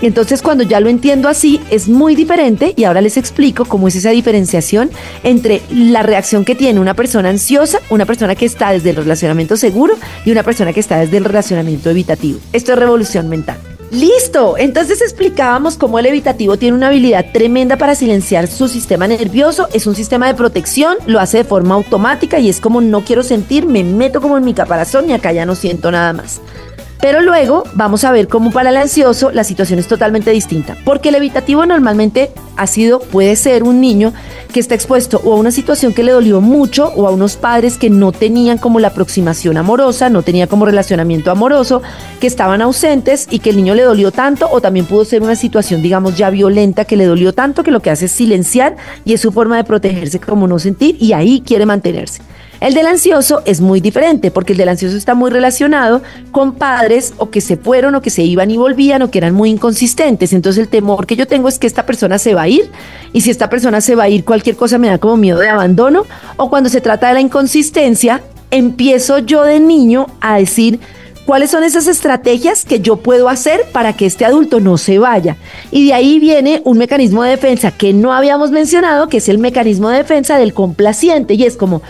Y 0.02 0.06
entonces 0.06 0.42
cuando 0.42 0.64
ya 0.64 0.80
lo 0.80 0.90
entiendo 0.90 1.28
así, 1.28 1.60
es 1.70 1.88
muy 1.88 2.16
diferente 2.16 2.74
y 2.76 2.84
ahora 2.84 3.00
les 3.00 3.16
explico 3.16 3.64
cómo 3.64 3.86
es 3.86 3.94
esa 3.94 4.10
diferenciación 4.10 4.90
entre 5.22 5.62
la 5.70 6.02
reacción 6.02 6.44
que 6.44 6.56
tiene 6.56 6.80
una 6.80 6.94
persona 6.94 7.28
ansiosa, 7.28 7.78
una 7.88 8.04
persona 8.04 8.34
que 8.34 8.44
está 8.44 8.72
desde 8.72 8.90
el 8.90 8.96
relacionamiento 8.96 9.56
seguro 9.56 9.94
y 10.24 10.32
una 10.32 10.42
persona 10.42 10.72
que 10.72 10.80
está 10.80 10.98
desde 10.98 11.18
el 11.18 11.24
relacionamiento 11.24 11.88
evitativo. 11.88 12.40
Esto 12.52 12.72
es 12.72 12.78
revolución 12.78 13.28
mental. 13.28 13.71
Listo, 13.92 14.56
entonces 14.56 15.02
explicábamos 15.02 15.76
cómo 15.76 15.98
el 15.98 16.06
evitativo 16.06 16.56
tiene 16.56 16.74
una 16.74 16.86
habilidad 16.86 17.26
tremenda 17.30 17.76
para 17.76 17.94
silenciar 17.94 18.46
su 18.46 18.66
sistema 18.66 19.06
nervioso, 19.06 19.68
es 19.74 19.86
un 19.86 19.94
sistema 19.94 20.28
de 20.28 20.34
protección, 20.34 20.96
lo 21.06 21.20
hace 21.20 21.36
de 21.36 21.44
forma 21.44 21.74
automática 21.74 22.38
y 22.38 22.48
es 22.48 22.58
como 22.58 22.80
no 22.80 23.02
quiero 23.02 23.22
sentir, 23.22 23.66
me 23.66 23.84
meto 23.84 24.22
como 24.22 24.38
en 24.38 24.44
mi 24.44 24.54
caparazón 24.54 25.10
y 25.10 25.12
acá 25.12 25.32
ya 25.32 25.44
no 25.44 25.54
siento 25.54 25.90
nada 25.90 26.14
más. 26.14 26.40
Pero 27.02 27.20
luego 27.20 27.64
vamos 27.74 28.04
a 28.04 28.12
ver 28.12 28.28
cómo 28.28 28.52
para 28.52 28.70
el 28.70 28.76
ansioso 28.76 29.32
la 29.32 29.42
situación 29.42 29.80
es 29.80 29.88
totalmente 29.88 30.30
distinta, 30.30 30.76
porque 30.84 31.08
el 31.08 31.16
evitativo 31.16 31.66
normalmente 31.66 32.30
ha 32.56 32.68
sido, 32.68 33.00
puede 33.00 33.34
ser 33.34 33.64
un 33.64 33.80
niño 33.80 34.12
que 34.52 34.60
está 34.60 34.76
expuesto 34.76 35.20
o 35.24 35.32
a 35.32 35.36
una 35.36 35.50
situación 35.50 35.94
que 35.94 36.04
le 36.04 36.12
dolió 36.12 36.40
mucho 36.40 36.92
o 36.94 37.08
a 37.08 37.10
unos 37.10 37.34
padres 37.34 37.76
que 37.76 37.90
no 37.90 38.12
tenían 38.12 38.56
como 38.56 38.78
la 38.78 38.88
aproximación 38.88 39.56
amorosa, 39.56 40.10
no 40.10 40.22
tenía 40.22 40.46
como 40.46 40.64
relacionamiento 40.64 41.32
amoroso, 41.32 41.82
que 42.20 42.28
estaban 42.28 42.62
ausentes 42.62 43.26
y 43.28 43.40
que 43.40 43.50
el 43.50 43.56
niño 43.56 43.74
le 43.74 43.82
dolió 43.82 44.12
tanto 44.12 44.48
o 44.48 44.60
también 44.60 44.86
pudo 44.86 45.04
ser 45.04 45.22
una 45.22 45.34
situación 45.34 45.82
digamos 45.82 46.16
ya 46.16 46.30
violenta 46.30 46.84
que 46.84 46.96
le 46.96 47.06
dolió 47.06 47.32
tanto 47.32 47.64
que 47.64 47.72
lo 47.72 47.82
que 47.82 47.90
hace 47.90 48.04
es 48.04 48.12
silenciar 48.12 48.76
y 49.04 49.14
es 49.14 49.20
su 49.20 49.32
forma 49.32 49.56
de 49.56 49.64
protegerse 49.64 50.20
como 50.20 50.46
no 50.46 50.60
sentir 50.60 50.96
y 51.00 51.14
ahí 51.14 51.42
quiere 51.44 51.66
mantenerse. 51.66 52.22
El 52.62 52.74
del 52.74 52.86
ansioso 52.86 53.42
es 53.44 53.60
muy 53.60 53.80
diferente 53.80 54.30
porque 54.30 54.52
el 54.52 54.58
del 54.58 54.68
ansioso 54.68 54.96
está 54.96 55.16
muy 55.16 55.32
relacionado 55.32 56.00
con 56.30 56.52
padres 56.52 57.12
o 57.16 57.28
que 57.28 57.40
se 57.40 57.56
fueron 57.56 57.96
o 57.96 58.02
que 58.02 58.10
se 58.10 58.22
iban 58.22 58.52
y 58.52 58.56
volvían 58.56 59.02
o 59.02 59.10
que 59.10 59.18
eran 59.18 59.34
muy 59.34 59.50
inconsistentes. 59.50 60.32
Entonces 60.32 60.62
el 60.62 60.68
temor 60.68 61.04
que 61.04 61.16
yo 61.16 61.26
tengo 61.26 61.48
es 61.48 61.58
que 61.58 61.66
esta 61.66 61.84
persona 61.84 62.20
se 62.20 62.34
va 62.34 62.42
a 62.42 62.48
ir 62.48 62.70
y 63.12 63.22
si 63.22 63.32
esta 63.32 63.50
persona 63.50 63.80
se 63.80 63.96
va 63.96 64.04
a 64.04 64.08
ir 64.08 64.24
cualquier 64.24 64.54
cosa 64.54 64.78
me 64.78 64.86
da 64.86 64.98
como 64.98 65.16
miedo 65.16 65.40
de 65.40 65.48
abandono 65.48 66.04
o 66.36 66.50
cuando 66.50 66.68
se 66.68 66.80
trata 66.80 67.08
de 67.08 67.14
la 67.14 67.20
inconsistencia 67.20 68.22
empiezo 68.52 69.18
yo 69.18 69.42
de 69.42 69.58
niño 69.58 70.06
a 70.20 70.36
decir 70.36 70.78
cuáles 71.26 71.50
son 71.50 71.64
esas 71.64 71.88
estrategias 71.88 72.64
que 72.64 72.78
yo 72.78 72.96
puedo 72.98 73.28
hacer 73.28 73.62
para 73.72 73.94
que 73.94 74.06
este 74.06 74.24
adulto 74.24 74.60
no 74.60 74.78
se 74.78 75.00
vaya. 75.00 75.36
Y 75.72 75.86
de 75.86 75.94
ahí 75.94 76.20
viene 76.20 76.62
un 76.64 76.78
mecanismo 76.78 77.24
de 77.24 77.30
defensa 77.30 77.72
que 77.72 77.92
no 77.92 78.12
habíamos 78.12 78.52
mencionado, 78.52 79.08
que 79.08 79.16
es 79.16 79.28
el 79.28 79.38
mecanismo 79.38 79.88
de 79.88 79.98
defensa 79.98 80.38
del 80.38 80.54
complaciente. 80.54 81.34
Y 81.34 81.44
es 81.44 81.56
como, 81.56 81.82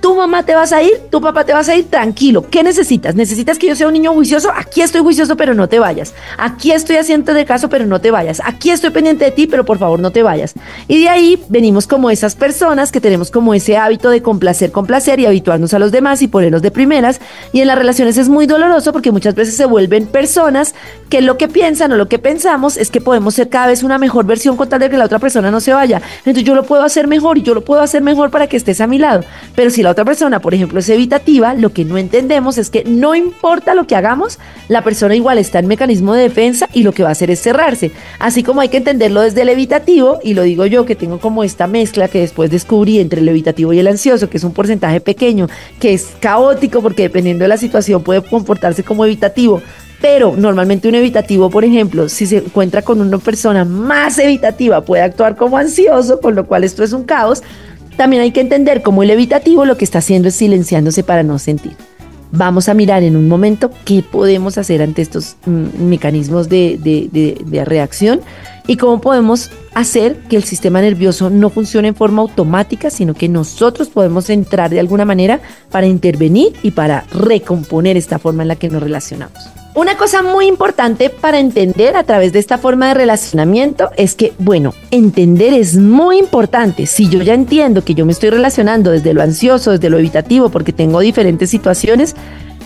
tu 0.00 0.14
mamá 0.14 0.42
te 0.42 0.54
vas 0.54 0.72
a 0.72 0.82
ir, 0.82 0.92
tu 1.10 1.20
papá 1.20 1.44
te 1.44 1.52
vas 1.52 1.68
a 1.68 1.76
ir, 1.76 1.86
tranquilo. 1.86 2.46
¿Qué 2.48 2.62
necesitas? 2.62 3.14
¿Necesitas 3.14 3.58
que 3.58 3.66
yo 3.66 3.76
sea 3.76 3.86
un 3.86 3.92
niño 3.92 4.12
juicioso? 4.12 4.50
Aquí 4.54 4.82
estoy 4.82 5.00
juicioso, 5.00 5.36
pero 5.36 5.54
no 5.54 5.68
te 5.68 5.78
vayas. 5.78 6.14
Aquí 6.36 6.72
estoy 6.72 6.96
haciendo 6.96 7.34
de 7.34 7.44
caso, 7.44 7.68
pero 7.68 7.86
no 7.86 8.00
te 8.00 8.10
vayas. 8.10 8.40
Aquí 8.44 8.70
estoy 8.70 8.90
pendiente 8.90 9.24
de 9.24 9.30
ti, 9.30 9.46
pero 9.46 9.64
por 9.64 9.78
favor 9.78 10.00
no 10.00 10.10
te 10.10 10.22
vayas. 10.22 10.54
Y 10.86 11.00
de 11.00 11.08
ahí 11.08 11.42
venimos 11.48 11.86
como 11.86 12.10
esas 12.10 12.34
personas 12.34 12.92
que 12.92 13.00
tenemos 13.00 13.30
como 13.30 13.54
ese 13.54 13.76
hábito 13.76 14.10
de 14.10 14.22
complacer, 14.22 14.72
complacer 14.72 15.20
y 15.20 15.26
habituarnos 15.26 15.74
a 15.74 15.78
los 15.78 15.92
demás 15.92 16.22
y 16.22 16.28
ponerlos 16.28 16.62
de 16.62 16.70
primeras. 16.70 17.20
Y 17.52 17.60
en 17.60 17.66
las 17.66 17.78
relaciones 17.78 18.16
es 18.18 18.28
muy 18.28 18.46
doloroso 18.46 18.92
porque 18.92 19.10
muchas 19.10 19.34
veces 19.34 19.56
se 19.56 19.66
vuelven 19.66 20.06
personas 20.06 20.74
que 21.08 21.20
lo 21.20 21.38
que 21.38 21.48
piensan 21.48 21.92
o 21.92 21.96
lo 21.96 22.08
que 22.08 22.18
pensamos 22.18 22.76
es 22.76 22.90
que 22.90 23.00
podemos 23.00 23.34
ser 23.34 23.48
cada 23.48 23.68
vez 23.68 23.82
una 23.82 23.98
mejor 23.98 24.26
versión 24.26 24.56
con 24.56 24.68
tal 24.68 24.80
de 24.80 24.90
que 24.90 24.96
la 24.96 25.04
otra 25.04 25.18
persona 25.18 25.50
no 25.50 25.60
se 25.60 25.72
vaya. 25.72 26.00
Entonces 26.18 26.44
yo 26.44 26.54
lo 26.54 26.64
puedo 26.64 26.82
hacer 26.82 27.06
mejor 27.06 27.38
y 27.38 27.42
yo 27.42 27.54
lo 27.54 27.62
puedo 27.64 27.82
hacer 27.82 28.02
mejor 28.02 28.30
para 28.30 28.46
que 28.46 28.56
estés 28.56 28.80
a 28.80 28.86
mi 28.86 28.98
lado. 28.98 29.24
Pero 29.54 29.70
si 29.70 29.82
la 29.82 29.87
otra 29.90 30.04
persona, 30.04 30.40
por 30.40 30.54
ejemplo, 30.54 30.78
es 30.78 30.88
evitativa, 30.88 31.54
lo 31.54 31.72
que 31.72 31.84
no 31.84 31.98
entendemos 31.98 32.58
es 32.58 32.70
que 32.70 32.84
no 32.84 33.14
importa 33.14 33.74
lo 33.74 33.86
que 33.86 33.96
hagamos, 33.96 34.38
la 34.68 34.82
persona 34.82 35.14
igual 35.14 35.38
está 35.38 35.58
en 35.58 35.66
mecanismo 35.66 36.14
de 36.14 36.22
defensa 36.22 36.68
y 36.72 36.82
lo 36.82 36.92
que 36.92 37.02
va 37.02 37.10
a 37.10 37.12
hacer 37.12 37.30
es 37.30 37.40
cerrarse. 37.40 37.92
Así 38.18 38.42
como 38.42 38.60
hay 38.60 38.68
que 38.68 38.78
entenderlo 38.78 39.22
desde 39.22 39.42
el 39.42 39.48
evitativo, 39.48 40.18
y 40.22 40.34
lo 40.34 40.42
digo 40.42 40.66
yo 40.66 40.86
que 40.86 40.96
tengo 40.96 41.18
como 41.18 41.44
esta 41.44 41.66
mezcla 41.66 42.08
que 42.08 42.20
después 42.20 42.50
descubrí 42.50 42.98
entre 42.98 43.20
el 43.20 43.28
evitativo 43.28 43.72
y 43.72 43.78
el 43.78 43.86
ansioso, 43.86 44.28
que 44.28 44.36
es 44.36 44.44
un 44.44 44.52
porcentaje 44.52 45.00
pequeño, 45.00 45.48
que 45.80 45.94
es 45.94 46.08
caótico 46.20 46.82
porque 46.82 47.02
dependiendo 47.02 47.44
de 47.44 47.48
la 47.48 47.56
situación 47.56 48.02
puede 48.02 48.22
comportarse 48.22 48.82
como 48.82 49.04
evitativo, 49.04 49.62
pero 50.00 50.34
normalmente 50.36 50.88
un 50.88 50.94
evitativo, 50.94 51.50
por 51.50 51.64
ejemplo, 51.64 52.08
si 52.08 52.26
se 52.26 52.38
encuentra 52.38 52.82
con 52.82 53.00
una 53.00 53.18
persona 53.18 53.64
más 53.64 54.18
evitativa, 54.18 54.80
puede 54.82 55.02
actuar 55.02 55.36
como 55.36 55.56
ansioso, 55.56 56.20
con 56.20 56.34
lo 56.34 56.46
cual 56.46 56.64
esto 56.64 56.84
es 56.84 56.92
un 56.92 57.04
caos. 57.04 57.42
También 57.98 58.22
hay 58.22 58.30
que 58.30 58.40
entender 58.40 58.80
cómo 58.80 59.02
el 59.02 59.10
evitativo 59.10 59.64
lo 59.64 59.76
que 59.76 59.84
está 59.84 59.98
haciendo 59.98 60.28
es 60.28 60.36
silenciándose 60.36 61.02
para 61.02 61.24
no 61.24 61.40
sentir. 61.40 61.72
Vamos 62.30 62.68
a 62.68 62.74
mirar 62.74 63.02
en 63.02 63.16
un 63.16 63.26
momento 63.26 63.72
qué 63.84 64.04
podemos 64.08 64.56
hacer 64.56 64.82
ante 64.82 65.02
estos 65.02 65.36
mm, 65.46 65.82
mecanismos 65.82 66.48
de, 66.48 66.78
de 66.80 67.64
reacción 67.64 68.20
y 68.68 68.76
cómo 68.76 69.00
podemos 69.00 69.50
hacer 69.74 70.16
que 70.28 70.36
el 70.36 70.44
sistema 70.44 70.80
nervioso 70.80 71.28
no 71.28 71.50
funcione 71.50 71.88
en 71.88 71.96
forma 71.96 72.22
automática, 72.22 72.88
sino 72.88 73.14
que 73.14 73.28
nosotros 73.28 73.88
podemos 73.88 74.30
entrar 74.30 74.70
de 74.70 74.78
alguna 74.78 75.04
manera 75.04 75.40
para 75.72 75.88
intervenir 75.88 76.52
y 76.62 76.70
para 76.70 77.04
recomponer 77.12 77.96
esta 77.96 78.20
forma 78.20 78.42
en 78.42 78.48
la 78.48 78.56
que 78.56 78.68
nos 78.68 78.80
relacionamos. 78.80 79.42
Una 79.78 79.96
cosa 79.96 80.22
muy 80.22 80.48
importante 80.48 81.08
para 81.08 81.38
entender 81.38 81.94
a 81.94 82.02
través 82.02 82.32
de 82.32 82.40
esta 82.40 82.58
forma 82.58 82.88
de 82.88 82.94
relacionamiento 82.94 83.90
es 83.96 84.16
que, 84.16 84.32
bueno, 84.40 84.74
entender 84.90 85.54
es 85.54 85.76
muy 85.76 86.18
importante. 86.18 86.84
Si 86.86 87.08
yo 87.08 87.22
ya 87.22 87.32
entiendo 87.34 87.84
que 87.84 87.94
yo 87.94 88.04
me 88.04 88.10
estoy 88.10 88.30
relacionando 88.30 88.90
desde 88.90 89.14
lo 89.14 89.22
ansioso, 89.22 89.70
desde 89.70 89.88
lo 89.88 89.98
evitativo, 89.98 90.48
porque 90.48 90.72
tengo 90.72 90.98
diferentes 90.98 91.50
situaciones, 91.50 92.16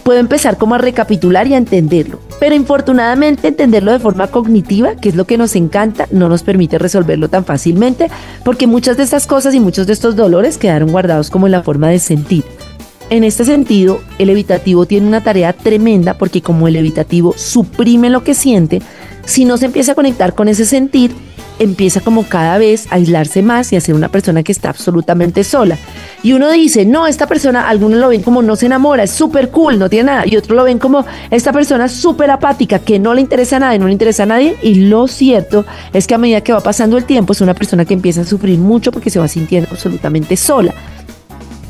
puedo 0.05 0.21
empezar 0.21 0.57
como 0.57 0.75
a 0.75 0.79
recapitular 0.79 1.47
y 1.47 1.53
a 1.53 1.59
entenderlo. 1.59 2.19
Pero 2.41 2.55
infortunadamente 2.55 3.49
entenderlo 3.49 3.93
de 3.93 3.99
forma 3.99 4.29
cognitiva, 4.29 4.97
que 4.97 5.11
es 5.11 5.15
lo 5.15 5.27
que 5.27 5.37
nos 5.37 5.55
encanta, 5.55 6.09
no 6.13 6.31
nos 6.31 6.43
permite 6.43 6.79
resolverlo 6.79 7.29
tan 7.29 7.45
fácilmente, 7.45 8.09
porque 8.43 8.67
muchas 8.67 8.97
de 8.97 9.03
estas 9.03 9.27
cosas 9.27 9.55
y 9.55 9.61
muchos 9.61 9.87
de 9.87 9.93
estos 9.93 10.17
dolores 10.17 10.57
quedaron 10.57 10.91
guardados 10.91 11.29
como 11.29 11.47
en 11.47 11.53
la 11.53 11.63
forma 11.63 11.91
de 11.91 11.99
sentir. 11.99 12.45
En 13.11 13.25
este 13.25 13.45
sentido, 13.45 14.01
el 14.19 14.31
evitativo 14.31 14.87
tiene 14.87 15.07
una 15.07 15.23
tarea 15.23 15.53
tremenda 15.53 16.15
porque 16.15 16.41
como 16.41 16.69
el 16.69 16.77
evitativo 16.77 17.35
suprime 17.37 18.09
lo 18.09 18.25
que 18.25 18.35
siente, 18.35 18.81
si 19.25 19.45
no 19.45 19.57
se 19.57 19.67
empieza 19.67 19.93
a 19.93 19.95
conectar 19.95 20.35
con 20.35 20.49
ese 20.49 20.65
sentir, 20.65 21.13
empieza 21.59 22.01
como 22.01 22.25
cada 22.25 22.59
vez 22.59 22.87
a 22.91 22.97
aislarse 22.97 23.43
más 23.43 23.73
y 23.73 23.77
a 23.77 23.81
ser 23.81 23.95
una 23.95 24.09
persona 24.09 24.43
que 24.43 24.53
está 24.53 24.71
absolutamente 24.71 25.45
sola. 25.45 25.79
Y 26.23 26.33
uno 26.33 26.51
dice, 26.51 26.85
no, 26.85 27.07
esta 27.07 27.27
persona, 27.27 27.69
algunos 27.69 28.01
lo 28.01 28.09
ven 28.09 28.23
como 28.23 28.43
no 28.43 28.57
se 28.57 28.67
enamora, 28.67 29.05
es 29.05 29.11
súper 29.11 29.51
cool, 29.51 29.79
no 29.79 29.89
tiene 29.89 30.05
nada. 30.05 30.25
Y 30.27 30.37
otros 30.37 30.57
lo 30.57 30.65
ven 30.65 30.79
como 30.79 31.05
esta 31.31 31.53
persona 31.53 31.89
súper 31.89 32.31
apática, 32.31 32.79
que 32.79 32.99
no 32.99 33.15
le 33.15 33.21
interesa 33.21 33.59
nada 33.59 33.75
y 33.75 33.79
no 33.79 33.87
le 33.87 33.93
interesa 33.93 34.25
a 34.25 34.27
nadie. 34.27 34.57
Y 34.63 34.75
lo 34.75 35.07
cierto 35.09 35.65
es 35.93 36.07
que 36.07 36.15
a 36.15 36.19
medida 36.19 36.41
que 36.41 36.53
va 36.53 36.61
pasando 36.61 36.97
el 36.97 37.05
tiempo, 37.05 37.33
es 37.33 37.41
una 37.41 37.55
persona 37.55 37.85
que 37.85 37.95
empieza 37.95 38.23
a 38.23 38.25
sufrir 38.25 38.59
mucho 38.59 38.93
porque 38.93 39.11
se 39.11 39.19
va 39.19 39.29
sintiendo 39.29 39.69
absolutamente 39.71 40.37
sola. 40.37 40.75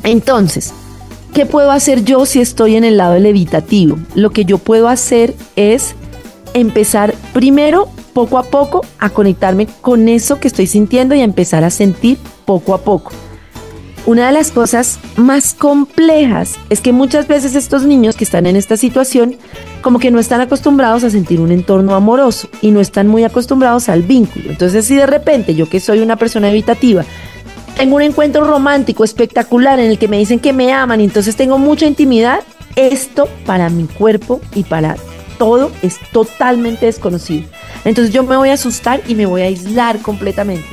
Entonces, 0.03 0.73
¿Qué 1.33 1.47
puedo 1.47 1.71
hacer 1.71 2.05
yo 2.05 2.27
si 2.27 2.41
estoy 2.41 2.75
en 2.75 2.83
el 2.83 2.97
lado 2.97 3.13
del 3.15 3.25
evitativo? 3.25 3.97
Lo 4.13 4.29
que 4.29 4.45
yo 4.45 4.59
puedo 4.59 4.87
hacer 4.87 5.33
es 5.55 5.95
empezar 6.53 7.15
primero, 7.33 7.89
poco 8.13 8.37
a 8.37 8.43
poco, 8.43 8.85
a 8.99 9.09
conectarme 9.09 9.67
con 9.81 10.09
eso 10.09 10.39
que 10.39 10.47
estoy 10.47 10.67
sintiendo 10.67 11.15
y 11.15 11.21
a 11.21 11.23
empezar 11.23 11.63
a 11.63 11.71
sentir 11.71 12.19
poco 12.45 12.75
a 12.75 12.81
poco. 12.81 13.13
Una 14.05 14.27
de 14.27 14.33
las 14.33 14.51
cosas 14.51 14.99
más 15.15 15.55
complejas 15.55 16.55
es 16.69 16.81
que 16.81 16.93
muchas 16.93 17.27
veces 17.27 17.55
estos 17.55 17.83
niños 17.83 18.15
que 18.15 18.25
están 18.25 18.45
en 18.45 18.55
esta 18.55 18.77
situación 18.77 19.37
como 19.81 19.97
que 19.97 20.11
no 20.11 20.19
están 20.19 20.41
acostumbrados 20.41 21.03
a 21.03 21.09
sentir 21.09 21.39
un 21.39 21.51
entorno 21.51 21.95
amoroso 21.95 22.47
y 22.61 22.69
no 22.69 22.79
están 22.79 23.07
muy 23.07 23.23
acostumbrados 23.23 23.89
al 23.89 24.03
vínculo. 24.03 24.51
Entonces 24.51 24.85
si 24.85 24.97
de 24.97 25.07
repente 25.07 25.55
yo 25.55 25.67
que 25.67 25.79
soy 25.79 26.01
una 26.01 26.17
persona 26.17 26.51
evitativa 26.51 27.05
tengo 27.75 27.95
un 27.95 28.01
encuentro 28.01 28.45
romántico 28.45 29.03
espectacular 29.03 29.79
en 29.79 29.89
el 29.89 29.97
que 29.97 30.07
me 30.07 30.17
dicen 30.17 30.39
que 30.39 30.53
me 30.53 30.71
aman 30.71 31.01
y 31.01 31.05
entonces 31.05 31.35
tengo 31.35 31.57
mucha 31.57 31.85
intimidad, 31.85 32.41
esto 32.75 33.27
para 33.45 33.69
mi 33.69 33.87
cuerpo 33.87 34.41
y 34.55 34.63
para 34.63 34.95
todo 35.37 35.71
es 35.81 35.99
totalmente 36.11 36.85
desconocido. 36.85 37.47
Entonces 37.85 38.13
yo 38.13 38.23
me 38.23 38.37
voy 38.37 38.49
a 38.49 38.53
asustar 38.53 39.01
y 39.07 39.15
me 39.15 39.25
voy 39.25 39.41
a 39.41 39.45
aislar 39.45 39.99
completamente. 39.99 40.67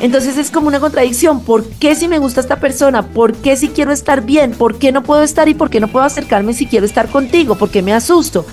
Entonces 0.00 0.36
es 0.36 0.50
como 0.50 0.68
una 0.68 0.80
contradicción. 0.80 1.40
¿Por 1.40 1.64
qué 1.64 1.94
si 1.94 2.08
me 2.08 2.18
gusta 2.18 2.40
esta 2.40 2.60
persona? 2.60 3.06
¿Por 3.08 3.34
qué 3.34 3.56
si 3.56 3.68
quiero 3.68 3.92
estar 3.92 4.22
bien? 4.22 4.52
¿Por 4.52 4.78
qué 4.78 4.92
no 4.92 5.02
puedo 5.02 5.22
estar 5.22 5.48
y 5.48 5.54
por 5.54 5.70
qué 5.70 5.80
no 5.80 5.88
puedo 5.88 6.04
acercarme 6.04 6.52
si 6.52 6.66
quiero 6.66 6.84
estar 6.84 7.08
contigo? 7.08 7.54
¿Por 7.54 7.70
qué 7.70 7.82
me 7.82 7.94
asusto? 7.94 8.44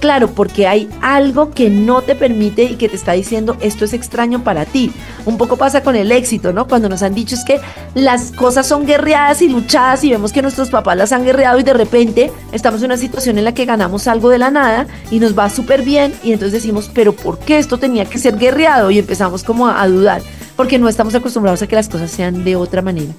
Claro, 0.00 0.30
porque 0.30 0.66
hay 0.66 0.88
algo 1.02 1.50
que 1.50 1.68
no 1.68 2.00
te 2.00 2.14
permite 2.14 2.64
y 2.64 2.76
que 2.76 2.88
te 2.88 2.96
está 2.96 3.12
diciendo 3.12 3.58
esto 3.60 3.84
es 3.84 3.92
extraño 3.92 4.42
para 4.42 4.64
ti. 4.64 4.90
Un 5.26 5.36
poco 5.36 5.58
pasa 5.58 5.82
con 5.82 5.94
el 5.94 6.10
éxito, 6.10 6.54
¿no? 6.54 6.66
Cuando 6.66 6.88
nos 6.88 7.02
han 7.02 7.14
dicho 7.14 7.34
es 7.34 7.44
que 7.44 7.60
las 7.94 8.32
cosas 8.32 8.66
son 8.66 8.86
guerreadas 8.86 9.42
y 9.42 9.48
luchadas 9.48 10.02
y 10.02 10.10
vemos 10.10 10.32
que 10.32 10.40
nuestros 10.40 10.70
papás 10.70 10.96
las 10.96 11.12
han 11.12 11.24
guerreado 11.24 11.60
y 11.60 11.64
de 11.64 11.74
repente 11.74 12.32
estamos 12.50 12.80
en 12.80 12.86
una 12.86 12.96
situación 12.96 13.36
en 13.36 13.44
la 13.44 13.52
que 13.52 13.66
ganamos 13.66 14.08
algo 14.08 14.30
de 14.30 14.38
la 14.38 14.50
nada 14.50 14.86
y 15.10 15.20
nos 15.20 15.38
va 15.38 15.50
súper 15.50 15.82
bien 15.82 16.14
y 16.22 16.32
entonces 16.32 16.62
decimos, 16.62 16.90
pero 16.94 17.12
¿por 17.12 17.38
qué 17.38 17.58
esto 17.58 17.76
tenía 17.76 18.06
que 18.06 18.18
ser 18.18 18.38
guerreado? 18.38 18.90
Y 18.90 18.98
empezamos 18.98 19.44
como 19.44 19.68
a, 19.68 19.86
dudar 19.86 20.22
porque 20.56 20.78
no 20.78 20.88
estamos 20.88 21.14
acostumbrados 21.14 21.60
a 21.60 21.66
que 21.66 21.76
las 21.76 21.90
cosas 21.90 22.10
sean 22.10 22.42
de 22.42 22.56
otra 22.56 22.80
manera. 22.80 23.12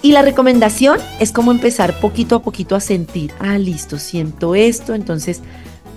Y 0.00 0.12
la 0.12 0.22
recomendación 0.22 0.98
es 1.20 1.32
como 1.32 1.50
empezar 1.50 1.98
poquito 2.00 2.36
a 2.36 2.42
poquito 2.42 2.76
a 2.76 2.80
sentir, 2.80 3.32
ah, 3.38 3.58
listo, 3.58 3.98
siento 3.98 4.54
esto, 4.54 4.94
entonces 4.94 5.40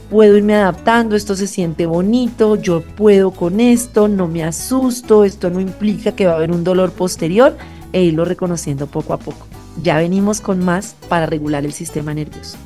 puedo 0.10 0.38
irme 0.38 0.56
adaptando, 0.56 1.16
esto 1.16 1.36
se 1.36 1.48
siente 1.48 1.86
bonito, 1.86 2.56
yo 2.56 2.82
puedo 2.82 3.32
con 3.32 3.60
esto, 3.60 4.08
no 4.08 4.28
me 4.28 4.44
asusto, 4.44 5.24
esto 5.24 5.50
no 5.50 5.60
implica 5.60 6.14
que 6.14 6.26
va 6.26 6.34
a 6.34 6.36
haber 6.36 6.52
un 6.52 6.64
dolor 6.64 6.92
posterior 6.92 7.58
e 7.94 8.04
irlo 8.04 8.26
reconociendo 8.26 8.88
poco 8.88 9.14
a 9.14 9.18
poco. 9.18 9.48
Ya 9.84 9.98
venimos 9.98 10.42
con 10.42 10.64
más 10.64 10.96
para 11.10 11.26
regular 11.26 11.66
el 11.66 11.74
sistema 11.74 12.14
nervioso. 12.14 12.58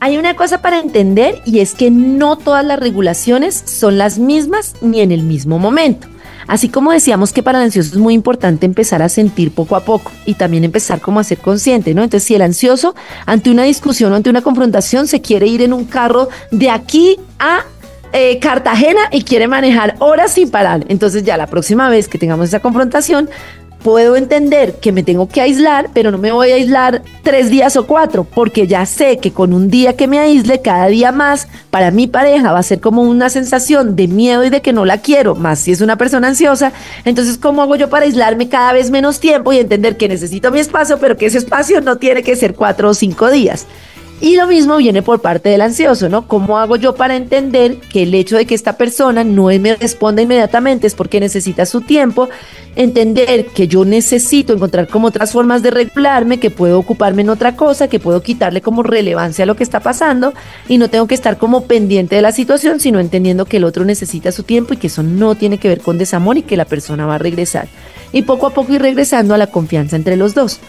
Hay 0.00 0.16
una 0.16 0.34
cosa 0.34 0.62
para 0.62 0.80
entender 0.80 1.42
y 1.44 1.60
es 1.60 1.74
que 1.74 1.90
no 1.90 2.36
todas 2.36 2.64
las 2.64 2.80
regulaciones 2.80 3.54
son 3.54 3.98
las 3.98 4.18
mismas 4.18 4.74
ni 4.80 5.00
en 5.00 5.12
el 5.12 5.22
mismo 5.22 5.58
momento. 5.58 6.08
Así 6.50 6.68
como 6.68 6.90
decíamos 6.90 7.32
que 7.32 7.44
para 7.44 7.58
el 7.58 7.66
ansioso 7.66 7.90
es 7.90 7.96
muy 7.96 8.12
importante 8.12 8.66
empezar 8.66 9.02
a 9.02 9.08
sentir 9.08 9.52
poco 9.52 9.76
a 9.76 9.84
poco 9.84 10.10
y 10.26 10.34
también 10.34 10.64
empezar 10.64 11.00
como 11.00 11.20
a 11.20 11.24
ser 11.24 11.38
consciente, 11.38 11.94
¿no? 11.94 12.02
Entonces, 12.02 12.26
si 12.26 12.34
el 12.34 12.42
ansioso 12.42 12.96
ante 13.24 13.50
una 13.50 13.62
discusión 13.62 14.12
o 14.12 14.16
ante 14.16 14.30
una 14.30 14.42
confrontación 14.42 15.06
se 15.06 15.20
quiere 15.20 15.46
ir 15.46 15.62
en 15.62 15.72
un 15.72 15.84
carro 15.84 16.28
de 16.50 16.68
aquí 16.68 17.20
a 17.38 17.60
eh, 18.12 18.40
Cartagena 18.40 19.02
y 19.12 19.22
quiere 19.22 19.46
manejar 19.46 19.94
horas 20.00 20.32
sin 20.32 20.50
parar. 20.50 20.84
Entonces 20.88 21.22
ya 21.22 21.36
la 21.36 21.46
próxima 21.46 21.88
vez 21.88 22.08
que 22.08 22.18
tengamos 22.18 22.48
esa 22.48 22.58
confrontación, 22.58 23.30
puedo 23.82 24.16
entender 24.16 24.74
que 24.74 24.92
me 24.92 25.02
tengo 25.02 25.28
que 25.28 25.40
aislar, 25.40 25.90
pero 25.92 26.10
no 26.10 26.18
me 26.18 26.32
voy 26.32 26.50
a 26.50 26.54
aislar 26.54 27.02
tres 27.22 27.50
días 27.50 27.76
o 27.76 27.86
cuatro, 27.86 28.24
porque 28.24 28.66
ya 28.66 28.86
sé 28.86 29.18
que 29.18 29.32
con 29.32 29.52
un 29.52 29.68
día 29.68 29.96
que 29.96 30.06
me 30.06 30.18
aísle, 30.18 30.60
cada 30.60 30.86
día 30.86 31.12
más, 31.12 31.48
para 31.70 31.90
mi 31.90 32.06
pareja 32.06 32.52
va 32.52 32.58
a 32.58 32.62
ser 32.62 32.80
como 32.80 33.02
una 33.02 33.30
sensación 33.30 33.96
de 33.96 34.08
miedo 34.08 34.44
y 34.44 34.50
de 34.50 34.62
que 34.62 34.72
no 34.72 34.84
la 34.84 34.98
quiero, 34.98 35.34
más 35.34 35.60
si 35.60 35.72
es 35.72 35.80
una 35.80 35.96
persona 35.96 36.28
ansiosa. 36.28 36.72
Entonces, 37.04 37.38
¿cómo 37.38 37.62
hago 37.62 37.76
yo 37.76 37.88
para 37.88 38.04
aislarme 38.04 38.48
cada 38.48 38.72
vez 38.72 38.90
menos 38.90 39.20
tiempo 39.20 39.52
y 39.52 39.58
entender 39.58 39.96
que 39.96 40.08
necesito 40.08 40.50
mi 40.50 40.60
espacio, 40.60 40.98
pero 40.98 41.16
que 41.16 41.26
ese 41.26 41.38
espacio 41.38 41.80
no 41.80 41.96
tiene 41.96 42.22
que 42.22 42.36
ser 42.36 42.54
cuatro 42.54 42.90
o 42.90 42.94
cinco 42.94 43.30
días? 43.30 43.66
Y 44.22 44.36
lo 44.36 44.46
mismo 44.46 44.76
viene 44.76 45.00
por 45.00 45.22
parte 45.22 45.48
del 45.48 45.62
ansioso, 45.62 46.10
¿no? 46.10 46.28
¿Cómo 46.28 46.58
hago 46.58 46.76
yo 46.76 46.94
para 46.94 47.16
entender 47.16 47.78
que 47.78 48.02
el 48.02 48.14
hecho 48.14 48.36
de 48.36 48.44
que 48.44 48.54
esta 48.54 48.76
persona 48.76 49.24
no 49.24 49.46
me 49.46 49.76
responda 49.76 50.20
inmediatamente 50.20 50.86
es 50.86 50.94
porque 50.94 51.20
necesita 51.20 51.64
su 51.64 51.80
tiempo? 51.80 52.28
Entender 52.76 53.46
que 53.46 53.66
yo 53.66 53.86
necesito 53.86 54.52
encontrar 54.52 54.88
como 54.88 55.08
otras 55.08 55.32
formas 55.32 55.62
de 55.62 55.70
regularme, 55.70 56.38
que 56.38 56.50
puedo 56.50 56.78
ocuparme 56.78 57.22
en 57.22 57.30
otra 57.30 57.56
cosa, 57.56 57.88
que 57.88 57.98
puedo 57.98 58.22
quitarle 58.22 58.60
como 58.60 58.82
relevancia 58.82 59.44
a 59.44 59.46
lo 59.46 59.56
que 59.56 59.64
está 59.64 59.80
pasando 59.80 60.34
y 60.68 60.76
no 60.76 60.90
tengo 60.90 61.06
que 61.06 61.14
estar 61.14 61.38
como 61.38 61.64
pendiente 61.64 62.16
de 62.16 62.22
la 62.22 62.32
situación, 62.32 62.78
sino 62.78 63.00
entendiendo 63.00 63.46
que 63.46 63.56
el 63.56 63.64
otro 63.64 63.86
necesita 63.86 64.32
su 64.32 64.42
tiempo 64.42 64.74
y 64.74 64.76
que 64.76 64.88
eso 64.88 65.02
no 65.02 65.34
tiene 65.34 65.56
que 65.56 65.68
ver 65.68 65.80
con 65.80 65.96
desamor 65.96 66.36
y 66.36 66.42
que 66.42 66.58
la 66.58 66.66
persona 66.66 67.06
va 67.06 67.14
a 67.14 67.18
regresar. 67.18 67.68
Y 68.12 68.22
poco 68.22 68.46
a 68.46 68.50
poco 68.50 68.74
ir 68.74 68.82
regresando 68.82 69.32
a 69.32 69.38
la 69.38 69.46
confianza 69.46 69.96
entre 69.96 70.18
los 70.18 70.34
dos. 70.34 70.60